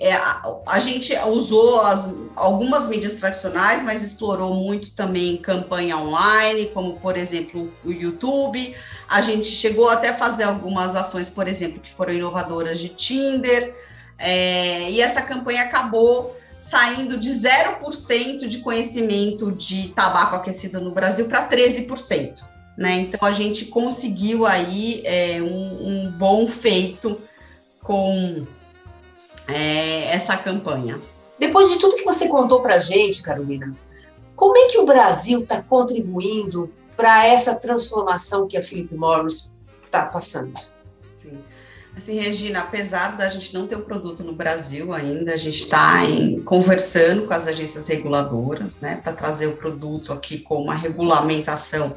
é, 0.00 0.12
a, 0.12 0.54
a, 0.68 0.78
gente 0.78 1.12
usou 1.26 1.80
as, 1.80 2.14
algumas 2.36 2.86
mídias 2.86 3.16
tradicionais, 3.16 3.82
mas 3.82 4.00
explorou 4.00 4.54
muito 4.54 4.94
também 4.94 5.38
campanha 5.38 5.96
online, 5.96 6.66
como 6.66 7.00
por 7.00 7.16
exemplo 7.16 7.72
o 7.84 7.90
YouTube. 7.90 8.76
A 9.08 9.20
gente 9.20 9.48
chegou 9.48 9.88
até 9.88 10.10
a 10.10 10.16
fazer 10.16 10.44
algumas 10.44 10.94
ações, 10.94 11.28
por 11.28 11.48
exemplo, 11.48 11.80
que 11.80 11.90
foram 11.90 12.12
inovadoras 12.12 12.78
de 12.78 12.90
Tinder. 12.90 13.74
É, 14.16 14.88
e 14.88 15.00
essa 15.00 15.20
campanha 15.20 15.62
acabou 15.62 16.36
saindo 16.60 17.16
de 17.16 17.30
0% 17.30 18.46
de 18.46 18.58
conhecimento 18.58 19.50
de 19.50 19.88
tabaco 19.88 20.36
aquecido 20.36 20.80
no 20.80 20.92
Brasil 20.92 21.26
para 21.26 21.48
13%. 21.48 22.44
Né? 22.76 23.00
Então 23.00 23.28
a 23.28 23.32
gente 23.32 23.64
conseguiu 23.64 24.46
aí 24.46 25.02
é, 25.04 25.42
um, 25.42 25.88
um 25.88 26.10
bom 26.12 26.46
feito 26.46 27.20
com 27.88 28.44
é, 29.48 30.12
essa 30.12 30.36
campanha. 30.36 31.00
Depois 31.38 31.70
de 31.70 31.78
tudo 31.78 31.96
que 31.96 32.04
você 32.04 32.28
contou 32.28 32.60
para 32.60 32.74
a 32.74 32.78
gente, 32.78 33.22
Carolina, 33.22 33.74
como 34.36 34.58
é 34.58 34.66
que 34.66 34.76
o 34.76 34.84
Brasil 34.84 35.40
está 35.40 35.62
contribuindo 35.62 36.70
para 36.94 37.26
essa 37.26 37.54
transformação 37.54 38.46
que 38.46 38.58
a 38.58 38.62
Philip 38.62 38.94
Morris 38.94 39.56
está 39.86 40.02
passando? 40.02 40.52
Sim. 41.22 41.38
Assim, 41.96 42.20
Regina, 42.20 42.60
apesar 42.60 43.16
da 43.16 43.30
gente 43.30 43.54
não 43.54 43.66
ter 43.66 43.76
o 43.76 43.82
produto 43.82 44.22
no 44.22 44.34
Brasil 44.34 44.92
ainda, 44.92 45.32
a 45.32 45.38
gente 45.38 45.62
está 45.62 46.02
conversando 46.44 47.26
com 47.26 47.32
as 47.32 47.46
agências 47.46 47.88
reguladoras, 47.88 48.76
né, 48.80 49.00
para 49.02 49.14
trazer 49.14 49.46
o 49.46 49.56
produto 49.56 50.12
aqui 50.12 50.40
com 50.40 50.62
uma 50.62 50.74
regulamentação 50.74 51.94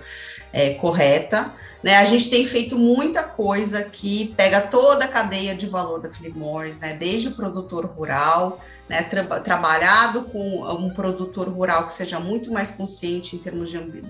é, 0.54 0.74
correta. 0.76 1.52
Né? 1.84 1.98
A 1.98 2.06
gente 2.06 2.30
tem 2.30 2.46
feito 2.46 2.78
muita 2.78 3.24
coisa 3.24 3.84
que 3.84 4.34
pega 4.38 4.62
toda 4.62 5.06
a 5.06 5.08
cadeia 5.08 5.56
de 5.56 5.66
valor 5.66 6.00
da 6.00 6.10
Philip 6.10 6.38
Morris, 6.38 6.80
né? 6.80 6.96
desde 6.96 7.30
o 7.30 7.32
produtor 7.32 7.86
rural, 7.86 8.60
né? 8.88 9.02
Tra 9.04 9.24
trabalhado 9.40 10.24
com 10.24 10.64
um 10.64 10.90
produtor 10.94 11.48
rural 11.48 11.86
que 11.86 11.94
seja 11.94 12.20
muito 12.20 12.52
mais 12.52 12.72
consciente 12.72 13.36
em 13.36 13.40
termos 13.40 13.72
de 13.72 14.04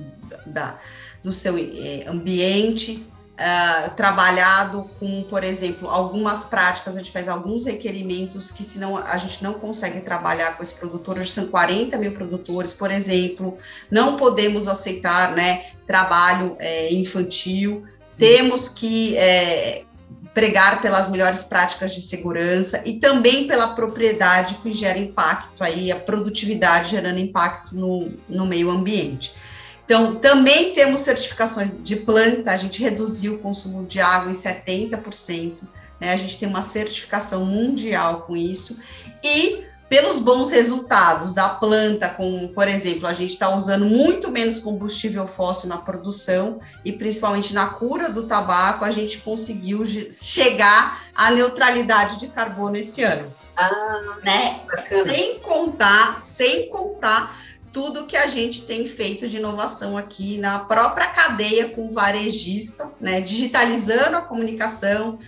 da, 0.45 0.80
do 1.23 1.32
seu 1.32 1.58
eh, 1.58 2.04
ambiente, 2.08 3.06
Uh, 3.32 3.89
trabalhado 3.95 4.88
com, 4.99 5.23
por 5.23 5.43
exemplo, 5.43 5.89
algumas 5.89 6.43
práticas, 6.43 6.95
a 6.95 6.99
gente 6.99 7.12
faz 7.12 7.27
alguns 7.27 7.65
requerimentos 7.65 8.51
que 8.51 8.63
senão 8.63 8.95
a 8.97 9.17
gente 9.17 9.41
não 9.43 9.54
consegue 9.56 10.01
trabalhar 10.01 10.56
com 10.56 10.62
esse 10.62 10.75
produtor, 10.75 11.17
hoje 11.17 11.32
são 11.32 11.47
40 11.47 11.97
mil 11.97 12.12
produtores, 12.12 12.71
por 12.71 12.91
exemplo, 12.91 13.58
não 13.89 14.15
podemos 14.15 14.67
aceitar 14.67 15.32
né, 15.32 15.71
trabalho 15.91 16.56
é, 16.58 16.93
infantil, 16.93 17.84
temos 18.17 18.69
que 18.69 19.17
é, 19.17 19.84
pregar 20.34 20.82
pelas 20.82 21.10
melhores 21.10 21.43
práticas 21.43 21.93
de 21.93 22.01
segurança 22.01 22.82
e 22.86 22.97
também 22.97 23.45
pela 23.45 23.75
propriedade 23.75 24.56
que 24.63 24.71
gera 24.71 24.97
impacto 24.97 25.62
aí, 25.62 25.91
a 25.91 25.97
produtividade 25.97 26.91
gerando 26.91 27.19
impacto 27.19 27.77
no, 27.77 28.10
no 28.30 28.45
meio 28.45 28.71
ambiente. 28.71 29.34
Então, 29.84 30.15
também 30.15 30.71
temos 30.71 31.01
certificações 31.01 31.84
de 31.84 31.97
planta, 31.97 32.51
a 32.51 32.58
gente 32.58 32.82
reduziu 32.82 33.34
o 33.34 33.39
consumo 33.39 33.86
de 33.86 33.99
água 33.99 34.32
em 34.32 34.34
70%, 34.34 35.63
né? 35.99 36.13
A 36.13 36.15
gente 36.15 36.39
tem 36.39 36.47
uma 36.47 36.62
certificação 36.62 37.45
mundial 37.45 38.21
com 38.21 38.38
isso, 38.38 38.80
e 39.21 39.65
pelos 39.91 40.21
bons 40.21 40.51
resultados 40.51 41.34
da 41.34 41.49
planta, 41.49 42.08
com, 42.08 42.47
por 42.56 42.65
exemplo, 42.65 43.06
a 43.06 43.12
gente 43.12 43.32
está 43.32 43.54
usando 43.54 43.84
muito 43.84 44.32
menos 44.32 44.58
combustível 44.58 45.27
fóssil 45.27 45.67
na 45.67 45.77
produção 45.77 46.62
e 46.86 46.93
principalmente 46.93 47.54
na 47.54 47.65
cura 47.65 48.10
do 48.10 48.23
tabaco, 48.23 48.86
a 48.86 48.91
gente 48.91 49.17
conseguiu 49.17 49.84
chegar 49.86 51.04
à 51.13 51.30
neutralidade 51.32 52.17
de 52.19 52.30
carbono 52.30 52.77
esse 52.77 53.04
ano. 53.04 53.30
Ah, 53.58 54.17
né? 54.23 54.62
Sem 55.04 55.39
contar, 55.39 56.21
sem 56.21 56.69
contar 56.69 57.38
tudo 57.73 58.08
que 58.08 58.15
a 58.15 58.27
gente 58.27 58.62
tem 58.62 58.88
feito 58.88 59.27
de 59.27 59.39
inovação 59.39 59.97
aqui 59.97 60.38
na 60.38 60.60
própria 60.60 61.08
cadeia 61.08 61.67
com 61.67 61.88
o 61.88 61.91
varejista, 61.91 62.89
né, 62.97 63.19
digitalizando 63.19 64.15
a 64.15 64.21
comunicação, 64.21 65.19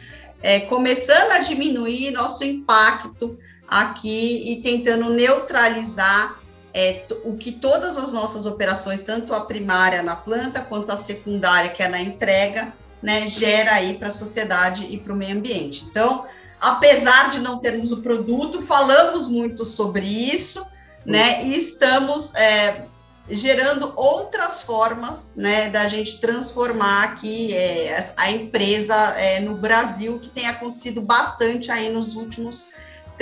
é, 0.42 0.62
começando 0.62 1.32
a 1.32 1.40
diminuir 1.40 2.12
nosso 2.12 2.46
impacto 2.46 3.38
aqui 3.82 4.52
e 4.52 4.62
tentando 4.62 5.10
neutralizar 5.10 6.40
é, 6.74 7.06
o 7.24 7.36
que 7.36 7.52
todas 7.52 7.98
as 7.98 8.12
nossas 8.12 8.46
operações, 8.46 9.02
tanto 9.02 9.34
a 9.34 9.42
primária 9.42 10.02
na 10.02 10.16
planta 10.16 10.62
quanto 10.62 10.92
a 10.92 10.98
secundária, 10.98 11.70
que 11.70 11.82
é 11.84 11.88
na 11.88 12.02
entrega, 12.02 12.74
né, 13.02 13.28
gera 13.28 13.74
aí 13.74 13.96
para 13.98 14.08
a 14.08 14.12
sociedade 14.12 14.88
e 14.90 14.98
para 14.98 15.14
o 15.14 15.16
meio 15.16 15.36
ambiente. 15.36 15.86
Então, 15.90 16.26
apesar 16.60 17.30
de 17.30 17.40
não 17.40 17.60
termos 17.60 17.92
o 17.92 18.02
produto, 18.02 18.62
falamos 18.62 19.28
muito 19.28 19.66
sobre 19.66 20.06
isso, 20.06 20.66
né? 21.06 21.46
E 21.46 21.58
estamos 21.58 22.34
é, 22.34 22.86
gerando 23.30 23.92
outras 23.96 24.62
formas, 24.62 25.34
né, 25.36 25.70
da 25.70 25.88
gente 25.88 26.22
transformar 26.22 27.04
aqui 27.04 27.54
é, 27.54 28.14
a 28.16 28.32
empresa 28.32 28.96
é, 29.18 29.40
no 29.40 29.56
Brasil, 29.56 30.20
que 30.20 30.30
tem 30.30 30.48
acontecido 30.48 31.02
bastante 31.02 31.72
aí 31.72 31.92
nos 31.92 32.16
últimos 32.16 32.68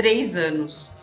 três 0.02 0.36
anos. 0.36 0.98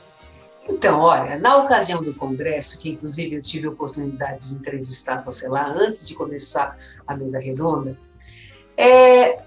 Então, 0.69 0.99
olha, 0.99 1.39
na 1.39 1.57
ocasião 1.59 2.03
do 2.03 2.13
congresso, 2.13 2.81
que 2.81 2.91
inclusive 2.91 3.37
eu 3.37 3.43
tive 3.43 3.69
a 3.69 3.71
oportunidade 3.71 4.49
de 4.49 4.55
entrevistar 4.55 5.25
você 5.25 5.49
lá 5.49 5.69
antes 5.69 6.07
de 6.07 6.17
começar 6.17 6.77
a 7.07 7.17
mesa 7.17 7.39
redonda, 7.39 7.97
é, 8.77 9.39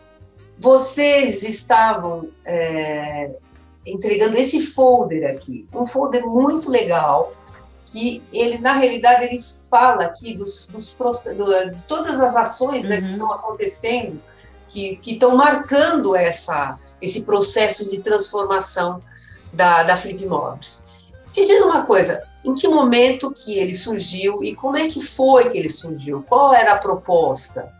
vocês 0.57 1.43
estavam 1.43 2.29
é, 2.45 3.29
entregando 3.85 4.37
esse 4.37 4.61
folder 4.67 5.29
aqui, 5.29 5.67
um 5.73 5.85
folder 5.85 6.25
muito 6.25 6.71
legal, 6.71 7.29
que 7.87 8.23
ele, 8.31 8.57
na 8.57 8.71
realidade, 8.71 9.25
ele 9.25 9.39
fala 9.69 10.05
aqui 10.05 10.33
dos, 10.33 10.67
dos 10.67 10.97
de 11.75 11.83
todas 11.83 12.21
as 12.21 12.37
ações 12.37 12.85
né, 12.85 13.01
que 13.01 13.03
uhum. 13.03 13.11
estão 13.11 13.33
acontecendo, 13.33 14.21
que, 14.69 14.95
que 14.95 15.11
estão 15.11 15.35
marcando 15.35 16.15
essa, 16.15 16.79
esse 17.01 17.25
processo 17.25 17.91
de 17.91 17.99
transformação 17.99 19.01
da, 19.53 19.83
da 19.83 19.95
Flip 19.95 20.25
Morris. 20.25 20.85
Me 21.35 21.45
diz 21.45 21.61
uma 21.61 21.85
coisa, 21.85 22.23
em 22.43 22.53
que 22.53 22.67
momento 22.67 23.31
que 23.31 23.57
ele 23.57 23.73
surgiu 23.73 24.43
e 24.43 24.55
como 24.55 24.77
é 24.77 24.87
que 24.87 25.01
foi 25.01 25.49
que 25.49 25.57
ele 25.57 25.69
surgiu? 25.69 26.23
Qual 26.27 26.53
era 26.53 26.73
a 26.73 26.77
proposta? 26.77 27.71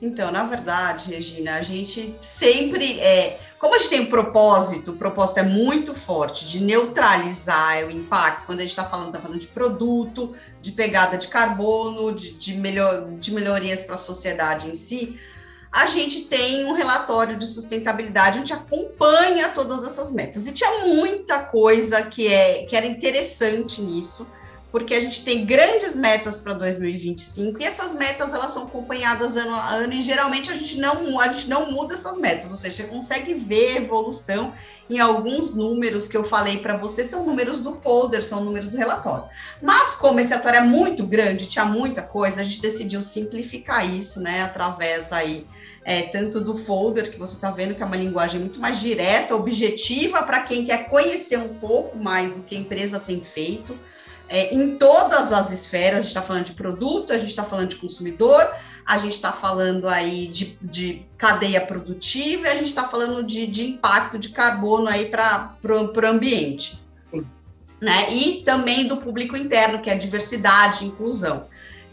Então, 0.00 0.30
na 0.30 0.44
verdade, 0.44 1.10
Regina, 1.10 1.56
a 1.56 1.62
gente 1.62 2.16
sempre 2.20 3.00
é, 3.00 3.38
como 3.58 3.74
a 3.74 3.78
gente 3.78 3.90
tem 3.90 4.00
um 4.02 4.06
propósito, 4.06 4.90
o 4.90 4.96
propósito 4.96 5.38
é 5.38 5.42
muito 5.42 5.94
forte 5.94 6.46
de 6.46 6.60
neutralizar 6.60 7.86
o 7.86 7.90
impacto, 7.90 8.44
quando 8.44 8.58
a 8.58 8.62
gente 8.62 8.70
está 8.70 8.84
falando, 8.84 9.12
tá 9.12 9.20
falando 9.20 9.40
de 9.40 9.46
produto, 9.46 10.34
de 10.60 10.72
pegada 10.72 11.16
de 11.16 11.28
carbono, 11.28 12.14
de, 12.14 12.32
de, 12.32 12.54
melhor, 12.58 13.06
de 13.12 13.32
melhorias 13.32 13.82
para 13.82 13.94
a 13.94 13.98
sociedade 13.98 14.68
em 14.68 14.74
si, 14.74 15.18
a 15.76 15.84
gente 15.84 16.22
tem 16.22 16.64
um 16.64 16.72
relatório 16.72 17.36
de 17.36 17.46
sustentabilidade 17.46 18.38
onde 18.38 18.50
acompanha 18.50 19.50
todas 19.50 19.84
essas 19.84 20.10
metas. 20.10 20.46
E 20.46 20.52
tinha 20.52 20.86
muita 20.86 21.40
coisa 21.40 22.02
que, 22.02 22.26
é, 22.32 22.64
que 22.64 22.74
era 22.74 22.86
interessante 22.86 23.82
nisso 23.82 24.26
porque 24.72 24.94
a 24.94 25.00
gente 25.00 25.24
tem 25.24 25.46
grandes 25.46 25.94
metas 25.94 26.38
para 26.38 26.52
2025 26.54 27.62
e 27.62 27.64
essas 27.64 27.94
metas 27.94 28.34
elas 28.34 28.50
são 28.50 28.64
acompanhadas 28.64 29.36
ano 29.36 29.54
a 29.54 29.70
ano 29.70 29.92
e 29.92 30.02
geralmente 30.02 30.50
a 30.50 30.54
gente 30.54 30.78
não 30.78 31.18
a 31.20 31.28
gente 31.28 31.48
não 31.48 31.70
muda 31.72 31.94
essas 31.94 32.18
metas, 32.18 32.50
ou 32.50 32.56
seja, 32.56 32.74
você 32.74 32.84
consegue 32.84 33.34
ver 33.34 33.76
evolução 33.76 34.52
em 34.90 34.98
alguns 34.98 35.54
números 35.54 36.08
que 36.08 36.16
eu 36.16 36.24
falei 36.24 36.58
para 36.58 36.76
você 36.76 37.04
são 37.04 37.24
números 37.24 37.60
do 37.60 37.72
folder, 37.74 38.22
são 38.22 38.44
números 38.44 38.68
do 38.68 38.76
relatório. 38.76 39.24
Mas 39.62 39.94
como 39.94 40.20
esse 40.20 40.30
relatório 40.30 40.58
é 40.58 40.62
muito 40.62 41.06
grande, 41.06 41.46
tinha 41.46 41.64
muita 41.64 42.02
coisa, 42.02 42.40
a 42.40 42.44
gente 42.44 42.60
decidiu 42.60 43.02
simplificar 43.02 43.88
isso, 43.88 44.20
né, 44.20 44.42
através 44.42 45.12
aí 45.12 45.46
é, 45.88 46.02
tanto 46.02 46.40
do 46.40 46.58
folder, 46.58 47.12
que 47.12 47.18
você 47.18 47.36
está 47.36 47.50
vendo 47.50 47.74
que 47.74 47.82
é 47.82 47.86
uma 47.86 47.96
linguagem 47.96 48.40
muito 48.40 48.58
mais 48.58 48.80
direta, 48.80 49.36
objetiva 49.36 50.22
para 50.24 50.42
quem 50.42 50.66
quer 50.66 50.90
conhecer 50.90 51.38
um 51.38 51.54
pouco 51.54 51.96
mais 51.96 52.32
do 52.32 52.42
que 52.42 52.56
a 52.56 52.58
empresa 52.58 52.98
tem 52.98 53.20
feito 53.20 53.72
é, 54.28 54.52
em 54.54 54.76
todas 54.76 55.32
as 55.32 55.50
esferas, 55.50 55.98
a 55.98 56.00
gente 56.00 56.08
está 56.08 56.22
falando 56.22 56.44
de 56.44 56.52
produto, 56.54 57.12
a 57.12 57.18
gente 57.18 57.30
está 57.30 57.44
falando 57.44 57.68
de 57.68 57.76
consumidor, 57.76 58.44
a 58.84 58.98
gente 58.98 59.12
está 59.12 59.32
falando 59.32 59.88
aí 59.88 60.26
de, 60.26 60.58
de, 60.60 61.06
cadeia 61.16 61.60
produtiva 61.60 62.46
e 62.46 62.50
a 62.50 62.54
gente 62.54 62.66
está 62.66 62.84
falando 62.84 63.22
de, 63.22 63.46
de, 63.46 63.70
impacto 63.70 64.18
de 64.18 64.30
carbono 64.30 64.88
aí 64.88 65.06
para 65.06 65.56
o 65.64 66.06
ambiente. 66.06 66.84
Sim. 67.02 67.24
Né? 67.80 68.12
E 68.12 68.42
também 68.42 68.86
do 68.86 68.96
público 68.96 69.36
interno, 69.36 69.80
que 69.80 69.90
é 69.90 69.94
diversidade 69.94 70.84
e 70.84 70.88
inclusão. 70.88 71.46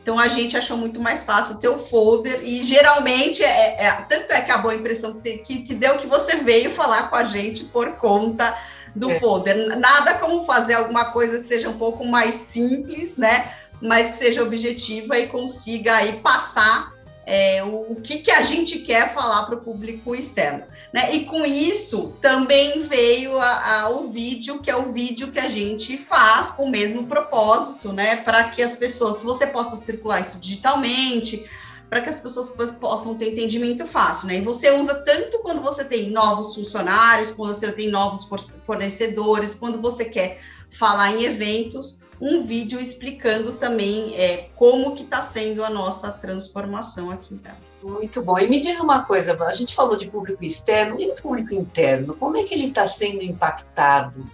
Então 0.04 0.20
a 0.20 0.28
gente 0.28 0.58
achou 0.58 0.76
muito 0.76 1.00
mais 1.00 1.24
fácil 1.24 1.60
ter 1.60 1.70
o 1.70 1.80
folder 1.80 2.42
e 2.44 2.62
geralmente 2.62 3.42
é, 3.42 3.86
é 3.86 3.92
tanto 4.08 4.34
é 4.34 4.42
que 4.42 4.52
a 4.52 4.58
boa 4.58 4.76
impressão 4.76 5.14
que, 5.22 5.38
que 5.40 5.74
deu 5.74 5.98
que 5.98 6.08
você 6.08 6.36
veio 6.36 6.70
falar 6.70 7.10
com 7.10 7.16
a 7.16 7.24
gente 7.24 7.64
por 7.64 7.90
conta 7.94 8.54
do 8.94 9.10
é. 9.10 9.18
folder. 9.18 9.80
Nada 9.80 10.16
como 10.16 10.46
fazer 10.46 10.74
alguma 10.74 11.06
coisa 11.12 11.40
que 11.40 11.46
seja 11.46 11.70
um 11.70 11.78
pouco 11.78 12.06
mais 12.06 12.36
simples, 12.36 13.16
né? 13.16 13.54
Mas 13.82 14.12
que 14.12 14.18
seja 14.18 14.44
objetiva 14.44 15.18
e 15.18 15.28
consiga 15.28 15.96
aí 15.96 16.20
passar 16.20 16.93
é, 17.26 17.64
o, 17.64 17.94
o, 17.94 18.02
que, 18.02 18.20
que 18.20 18.32
a 18.32 18.42
gente 18.42 18.80
quer 18.80 19.14
falar 19.14 19.46
para 19.46 19.56
o 19.56 19.62
público 19.62 20.16
externo. 20.16 20.66
Né? 20.92 21.16
E 21.16 21.26
com 21.26 21.46
isso 21.46 22.14
também 22.22 22.80
veio 22.82 23.38
a, 23.38 23.82
a, 23.82 23.90
o 23.90 24.10
vídeo, 24.10 24.60
que 24.62 24.70
é 24.70 24.76
o 24.76 24.92
vídeo 24.92 25.32
que 25.32 25.40
a 25.40 25.48
gente 25.48 25.98
faz 25.98 26.52
com 26.52 26.66
o 26.66 26.70
mesmo 26.70 27.08
propósito, 27.08 27.94
né? 27.94 28.18
Para 28.18 28.46
que 28.46 28.62
as 28.62 28.76
pessoas, 28.76 29.18
se 29.18 29.26
você 29.26 29.48
possa 29.48 29.78
circular 29.78 30.20
isso 30.20 30.38
digitalmente, 30.40 31.50
para 31.90 32.02
que 32.02 32.10
as 32.10 32.20
pessoas 32.20 32.52
possam 32.80 33.16
ter 33.16 33.32
entendimento 33.32 33.86
fácil, 33.86 34.28
né? 34.28 34.38
E 34.38 34.42
você 34.42 34.72
usa 34.72 34.96
tanto 34.96 35.40
quando 35.40 35.62
você 35.62 35.86
tem 35.86 36.10
novos 36.10 36.56
funcionários, 36.56 37.32
quando 37.32 37.54
você 37.54 37.72
tem 37.72 37.90
novos 37.90 38.28
fornecedores, 38.66 39.56
quando 39.56 39.82
você 39.82 40.06
quer 40.06 40.42
falar 40.70 41.16
em 41.16 41.24
eventos, 41.24 42.00
um 42.26 42.46
vídeo 42.46 42.80
explicando 42.80 43.52
também 43.52 44.16
é, 44.16 44.50
como 44.56 44.96
que 44.96 45.04
está 45.04 45.20
sendo 45.20 45.62
a 45.62 45.70
nossa 45.70 46.10
transformação 46.10 47.12
aqui. 47.12 47.36
Tá? 47.36 47.54
Muito 47.84 48.22
bom. 48.22 48.40
E 48.40 48.48
me 48.48 48.62
diz 48.62 48.80
uma 48.80 49.04
coisa, 49.04 49.38
a 49.44 49.52
gente 49.52 49.76
falou 49.76 49.98
de 49.98 50.08
público 50.08 50.42
externo 50.42 50.96
e 51.02 51.12
público 51.22 51.54
interno, 51.54 52.14
como 52.14 52.38
é 52.38 52.44
que 52.44 52.54
ele 52.54 52.68
está 52.68 52.86
sendo 52.86 53.24
impactado 53.24 54.26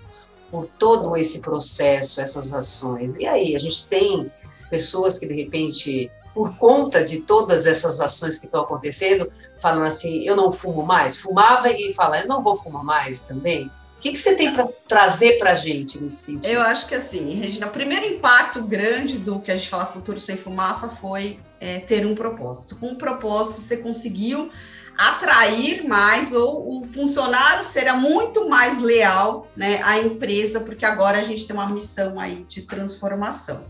por 0.51 0.67
todo 0.67 1.17
esse 1.17 1.41
processo, 1.41 2.21
essas 2.21 2.53
ações? 2.53 3.17
E 3.17 3.25
aí, 3.25 3.55
a 3.55 3.59
gente 3.59 3.87
tem 3.87 4.31
pessoas 4.69 5.17
que 5.17 5.27
de 5.27 5.33
repente 5.33 6.11
por 6.31 6.55
conta 6.57 7.03
de 7.03 7.21
todas 7.21 7.65
essas 7.65 7.99
ações 7.99 8.37
que 8.37 8.45
estão 8.45 8.61
acontecendo, 8.61 9.31
falando 9.59 9.87
assim, 9.87 10.23
eu 10.23 10.35
não 10.35 10.51
fumo 10.51 10.85
mais, 10.85 11.17
fumava 11.17 11.71
e 11.71 11.91
fala, 11.95 12.21
eu 12.21 12.27
não 12.27 12.39
vou 12.39 12.55
fumar 12.55 12.83
mais 12.83 13.23
também. 13.23 13.69
O 13.99 14.01
que, 14.01 14.13
que 14.13 14.17
você 14.17 14.33
tem 14.33 14.53
para 14.53 14.65
trazer 14.87 15.37
para 15.39 15.51
a 15.51 15.55
gente 15.55 16.01
nesse 16.01 16.23
sentido? 16.23 16.53
Eu 16.53 16.61
acho 16.61 16.87
que 16.87 16.95
assim, 16.95 17.33
Regina, 17.33 17.67
o 17.67 17.69
primeiro 17.69 18.05
impacto 18.05 18.63
grande 18.63 19.17
do 19.17 19.41
que 19.41 19.51
a 19.51 19.57
gente 19.57 19.67
fala 19.67 19.85
futuro 19.85 20.17
sem 20.17 20.37
fumaça 20.37 20.87
foi 20.87 21.37
é, 21.59 21.79
ter 21.79 22.05
um 22.05 22.15
propósito. 22.15 22.77
Com 22.77 22.91
um 22.91 22.95
propósito, 22.95 23.59
você 23.59 23.75
conseguiu 23.75 24.49
atrair 24.97 25.85
mais 25.85 26.31
ou 26.31 26.79
o 26.79 26.83
funcionário 26.85 27.61
será 27.61 27.93
muito 27.93 28.47
mais 28.47 28.81
leal 28.81 29.45
né, 29.53 29.81
à 29.83 29.99
empresa, 29.99 30.61
porque 30.61 30.85
agora 30.85 31.17
a 31.17 31.21
gente 31.21 31.45
tem 31.45 31.53
uma 31.53 31.67
missão 31.67 32.17
aí 32.17 32.45
de 32.47 32.61
transformação. 32.61 33.65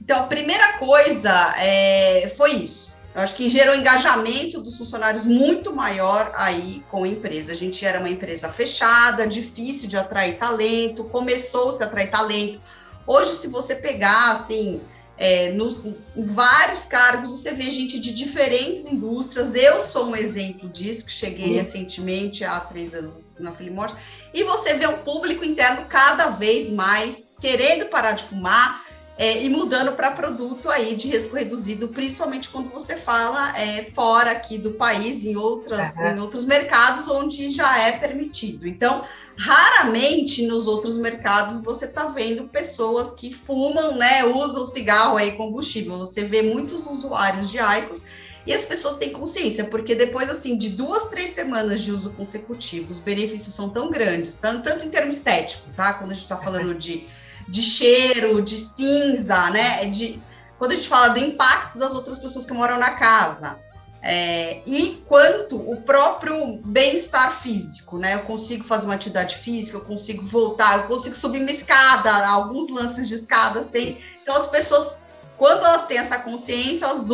Então, 0.00 0.20
a 0.20 0.26
primeira 0.28 0.74
coisa 0.74 1.32
é, 1.58 2.32
foi 2.36 2.52
isso 2.52 2.93
eu 3.14 3.20
acho 3.20 3.36
que 3.36 3.48
gerou 3.48 3.76
engajamento 3.76 4.60
dos 4.60 4.76
funcionários 4.76 5.24
muito 5.24 5.72
maior 5.72 6.32
aí 6.34 6.82
com 6.90 7.04
a 7.04 7.08
empresa. 7.08 7.52
A 7.52 7.54
gente 7.54 7.84
era 7.84 8.00
uma 8.00 8.08
empresa 8.08 8.48
fechada, 8.48 9.26
difícil 9.26 9.88
de 9.88 9.96
atrair 9.96 10.36
talento, 10.36 11.04
começou-se 11.04 11.82
a 11.82 11.86
atrair 11.86 12.10
talento. 12.10 12.60
Hoje, 13.06 13.30
se 13.34 13.48
você 13.48 13.76
pegar, 13.76 14.32
assim, 14.32 14.80
é, 15.16 15.52
nos 15.52 15.84
em 15.84 15.94
vários 16.16 16.86
cargos, 16.86 17.30
você 17.30 17.52
vê 17.52 17.70
gente 17.70 18.00
de 18.00 18.12
diferentes 18.12 18.86
indústrias. 18.86 19.54
Eu 19.54 19.80
sou 19.80 20.06
um 20.06 20.16
exemplo 20.16 20.68
disso, 20.68 21.06
que 21.06 21.12
cheguei 21.12 21.50
uhum. 21.50 21.56
recentemente, 21.56 22.42
há 22.44 22.58
três 22.60 22.94
anos, 22.94 23.12
na 23.38 23.52
Filimorte, 23.52 23.96
e 24.32 24.44
você 24.44 24.74
vê 24.74 24.86
o 24.86 24.98
público 24.98 25.44
interno 25.44 25.86
cada 25.88 26.28
vez 26.30 26.70
mais 26.70 27.30
querendo 27.40 27.86
parar 27.86 28.12
de 28.12 28.24
fumar, 28.24 28.83
é, 29.16 29.42
e 29.44 29.48
mudando 29.48 29.92
para 29.92 30.10
produto 30.10 30.68
aí 30.68 30.96
de 30.96 31.08
risco 31.08 31.36
reduzido, 31.36 31.88
principalmente 31.88 32.48
quando 32.48 32.70
você 32.70 32.96
fala 32.96 33.56
é, 33.56 33.84
fora 33.84 34.32
aqui 34.32 34.58
do 34.58 34.72
país, 34.72 35.24
em, 35.24 35.36
outras, 35.36 35.96
uhum. 35.96 36.16
em 36.16 36.20
outros 36.20 36.44
mercados 36.44 37.08
onde 37.08 37.48
já 37.50 37.78
é 37.78 37.92
permitido. 37.92 38.66
Então, 38.66 39.04
raramente 39.36 40.46
nos 40.46 40.66
outros 40.66 40.98
mercados 40.98 41.62
você 41.62 41.84
está 41.84 42.06
vendo 42.06 42.48
pessoas 42.48 43.12
que 43.12 43.32
fumam, 43.32 43.96
né, 43.96 44.24
usam 44.24 44.66
cigarro 44.66 45.16
aí 45.16 45.32
combustível. 45.32 45.96
Você 45.98 46.24
vê 46.24 46.42
muitos 46.42 46.86
usuários 46.86 47.50
de 47.50 47.58
IQOS 47.58 48.02
e 48.46 48.52
as 48.52 48.64
pessoas 48.64 48.96
têm 48.96 49.10
consciência, 49.10 49.64
porque 49.64 49.94
depois, 49.94 50.28
assim, 50.28 50.58
de 50.58 50.70
duas, 50.70 51.06
três 51.06 51.30
semanas 51.30 51.82
de 51.82 51.90
uso 51.90 52.10
consecutivo, 52.10 52.90
os 52.90 52.98
benefícios 52.98 53.54
são 53.54 53.70
tão 53.70 53.90
grandes, 53.90 54.34
tanto, 54.34 54.64
tanto 54.64 54.84
em 54.84 54.90
termos 54.90 55.16
estético, 55.16 55.70
tá? 55.74 55.94
Quando 55.94 56.10
a 56.10 56.14
gente 56.14 56.24
está 56.24 56.36
falando 56.36 56.74
de 56.74 57.08
de 57.48 57.62
cheiro, 57.62 58.42
de 58.42 58.56
cinza, 58.56 59.50
né? 59.50 59.86
De, 59.86 60.20
quando 60.58 60.72
a 60.72 60.76
gente 60.76 60.88
fala 60.88 61.08
do 61.08 61.18
impacto 61.18 61.78
das 61.78 61.94
outras 61.94 62.18
pessoas 62.18 62.44
que 62.46 62.52
moram 62.52 62.78
na 62.78 62.90
casa. 62.92 63.58
É, 64.06 64.60
e 64.66 65.02
quanto 65.08 65.56
o 65.56 65.80
próprio 65.80 66.58
bem-estar 66.62 67.32
físico, 67.32 67.96
né? 67.96 68.14
Eu 68.14 68.20
consigo 68.20 68.62
fazer 68.62 68.84
uma 68.84 68.94
atividade 68.94 69.36
física, 69.36 69.78
eu 69.78 69.84
consigo 69.84 70.22
voltar, 70.26 70.76
eu 70.76 70.82
consigo 70.84 71.16
subir 71.16 71.40
uma 71.40 71.50
escada, 71.50 72.10
alguns 72.28 72.68
lances 72.70 73.08
de 73.08 73.14
escada, 73.14 73.60
assim. 73.60 73.98
Então, 74.22 74.36
as 74.36 74.46
pessoas, 74.48 74.98
quando 75.38 75.64
elas 75.64 75.86
têm 75.86 75.96
essa 75.96 76.18
consciência, 76.18 76.84
elas 76.84 77.06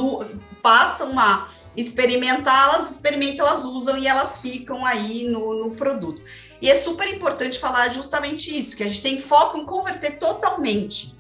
passam 0.61 1.17
a 1.17 1.47
experimentar, 1.77 2.75
elas 2.75 2.91
experimentam, 2.91 3.47
elas 3.47 3.65
usam 3.65 3.97
e 3.97 4.09
elas 4.09 4.39
ficam 4.39 4.85
aí 4.85 5.29
no, 5.29 5.65
no 5.65 5.77
produto. 5.77 6.21
E 6.61 6.71
é 6.71 6.75
super 6.75 7.09
importante 7.09 7.59
falar 7.59 7.89
justamente 7.89 8.57
isso, 8.57 8.77
que 8.77 8.83
a 8.83 8.87
gente 8.87 9.03
tem 9.03 9.21
foco 9.21 9.59
em 9.59 9.65
converter 9.65 10.19
totalmente. 10.19 11.17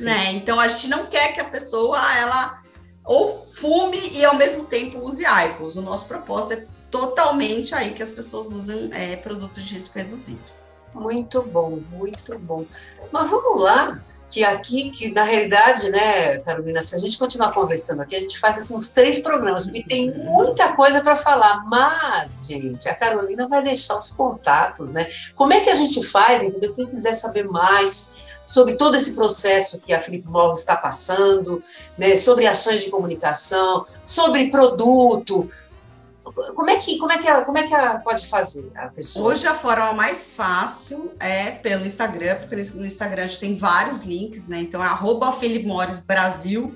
Né? 0.00 0.32
Então 0.32 0.58
a 0.58 0.68
gente 0.68 0.88
não 0.88 1.06
quer 1.06 1.32
que 1.32 1.40
a 1.40 1.44
pessoa 1.44 1.98
ela 2.16 2.62
ou 3.04 3.36
fume 3.36 3.98
e 4.12 4.24
ao 4.24 4.36
mesmo 4.36 4.64
tempo 4.64 5.00
use 5.00 5.24
IQOS. 5.24 5.76
O 5.76 5.82
nosso 5.82 6.06
propósito 6.06 6.52
é 6.62 6.66
totalmente 6.90 7.74
aí 7.74 7.92
que 7.92 8.02
as 8.02 8.12
pessoas 8.12 8.52
usem 8.52 8.90
é, 8.92 9.16
produtos 9.16 9.62
de 9.62 9.74
risco 9.74 9.98
reduzido. 9.98 10.40
Muito 10.94 11.42
bom, 11.42 11.80
muito 11.90 12.38
bom. 12.38 12.66
Mas 13.10 13.30
vamos 13.30 13.62
lá 13.62 14.02
que 14.32 14.42
aqui, 14.42 14.90
que 14.90 15.12
na 15.12 15.24
realidade, 15.24 15.90
né, 15.90 16.38
Carolina, 16.38 16.82
se 16.82 16.94
a 16.94 16.98
gente 16.98 17.18
continuar 17.18 17.52
conversando 17.52 18.00
aqui, 18.00 18.16
a 18.16 18.20
gente 18.20 18.38
faz 18.38 18.56
assim 18.56 18.74
uns 18.74 18.88
três 18.88 19.18
programas, 19.18 19.66
porque 19.66 19.84
tem 19.84 20.10
muita 20.10 20.72
coisa 20.72 21.02
para 21.02 21.14
falar, 21.14 21.64
mas, 21.66 22.46
gente, 22.48 22.88
a 22.88 22.94
Carolina 22.94 23.46
vai 23.46 23.62
deixar 23.62 23.98
os 23.98 24.10
contatos, 24.10 24.90
né? 24.92 25.06
Como 25.34 25.52
é 25.52 25.60
que 25.60 25.68
a 25.68 25.74
gente 25.74 26.02
faz, 26.02 26.42
entendeu? 26.42 26.72
Quem 26.72 26.86
quiser 26.86 27.12
saber 27.12 27.44
mais 27.44 28.16
sobre 28.44 28.74
todo 28.74 28.96
esse 28.96 29.14
processo 29.14 29.78
que 29.78 29.92
a 29.92 30.00
Felipe 30.00 30.28
Morro 30.28 30.54
está 30.54 30.76
passando, 30.76 31.62
né, 31.96 32.16
sobre 32.16 32.46
ações 32.46 32.82
de 32.82 32.90
comunicação, 32.90 33.86
sobre 34.04 34.50
produto, 34.50 35.48
como 36.34 36.70
é 36.70 36.76
que 36.76 36.98
como 36.98 37.12
é 37.12 37.18
que 37.18 37.28
ela, 37.28 37.44
como 37.44 37.58
é 37.58 37.66
que 37.66 37.74
ela 37.74 37.98
pode 37.98 38.26
fazer 38.26 38.70
a 38.74 38.88
pessoa? 38.88 39.32
Hoje 39.32 39.46
a 39.46 39.54
forma 39.54 39.92
mais 39.92 40.30
fácil 40.30 41.14
é 41.20 41.50
pelo 41.50 41.84
Instagram, 41.86 42.36
porque 42.36 42.56
no 42.74 42.86
Instagram 42.86 43.24
a 43.24 43.26
gente 43.26 43.40
tem 43.40 43.56
vários 43.56 44.02
links, 44.02 44.46
né? 44.48 44.60
Então 44.60 44.82
é 44.82 44.86
arroba 44.86 45.32
Brasil, 46.06 46.74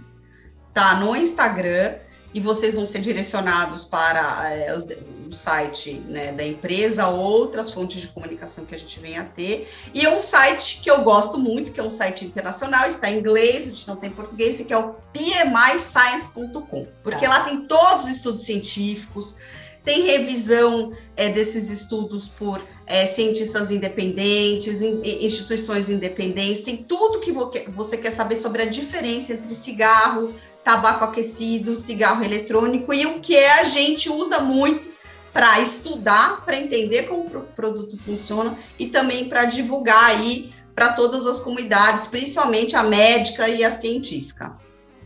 tá 0.72 0.96
no 0.96 1.16
Instagram 1.16 1.94
e 2.36 2.40
vocês 2.40 2.74
vão 2.74 2.84
ser 2.84 3.00
direcionados 3.00 3.86
para 3.86 4.52
é, 4.52 4.76
os, 4.76 4.84
o 5.26 5.32
site 5.32 5.94
né, 6.06 6.32
da 6.32 6.44
empresa, 6.44 7.08
outras 7.08 7.70
fontes 7.70 7.98
de 7.98 8.08
comunicação 8.08 8.66
que 8.66 8.74
a 8.74 8.78
gente 8.78 9.00
vem 9.00 9.16
a 9.16 9.24
ter. 9.24 9.66
E 9.94 10.06
um 10.06 10.20
site 10.20 10.82
que 10.82 10.90
eu 10.90 11.00
gosto 11.00 11.38
muito, 11.38 11.72
que 11.72 11.80
é 11.80 11.82
um 11.82 11.88
site 11.88 12.26
internacional, 12.26 12.90
está 12.90 13.10
em 13.10 13.20
inglês, 13.20 13.64
a 13.64 13.68
gente 13.68 13.88
não 13.88 13.96
tem 13.96 14.10
português, 14.10 14.60
que 14.60 14.70
é 14.70 14.76
o 14.76 14.96
pmiscience.com, 15.14 16.86
porque 17.02 17.24
tá. 17.24 17.38
lá 17.38 17.40
tem 17.44 17.62
todos 17.62 18.04
os 18.04 18.10
estudos 18.10 18.44
científicos, 18.44 19.38
tem 19.82 20.02
revisão 20.02 20.92
é, 21.16 21.30
desses 21.30 21.70
estudos 21.70 22.28
por 22.28 22.60
é, 22.86 23.06
cientistas 23.06 23.70
independentes, 23.70 24.82
in, 24.82 25.00
instituições 25.24 25.88
independentes, 25.88 26.60
tem 26.60 26.76
tudo 26.76 27.18
que 27.20 27.32
você 27.70 27.96
quer 27.96 28.10
saber 28.10 28.36
sobre 28.36 28.60
a 28.60 28.66
diferença 28.66 29.32
entre 29.32 29.54
cigarro, 29.54 30.34
tabaco 30.66 31.04
aquecido, 31.04 31.76
cigarro 31.76 32.24
eletrônico 32.24 32.92
e 32.92 33.06
o 33.06 33.20
que 33.20 33.36
é 33.36 33.60
a 33.60 33.62
gente 33.62 34.10
usa 34.10 34.40
muito 34.40 34.90
para 35.32 35.60
estudar, 35.60 36.44
para 36.44 36.56
entender 36.56 37.04
como 37.04 37.24
o 37.26 37.46
produto 37.54 37.96
funciona 37.96 38.58
e 38.76 38.88
também 38.88 39.28
para 39.28 39.44
divulgar 39.44 40.06
aí 40.06 40.52
para 40.74 40.92
todas 40.92 41.24
as 41.24 41.38
comunidades, 41.38 42.08
principalmente 42.08 42.74
a 42.74 42.82
médica 42.82 43.48
e 43.48 43.62
a 43.62 43.70
científica. 43.70 44.56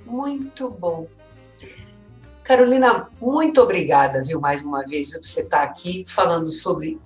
Muito 0.07 0.71
bom. 0.71 1.07
Carolina, 2.43 3.11
muito 3.21 3.61
obrigada, 3.61 4.23
viu, 4.23 4.41
mais 4.41 4.65
uma 4.65 4.83
vez, 4.87 5.13
por 5.13 5.23
você 5.23 5.43
estar 5.43 5.61
aqui 5.61 6.07
falando 6.09 6.49
sobre 6.49 6.99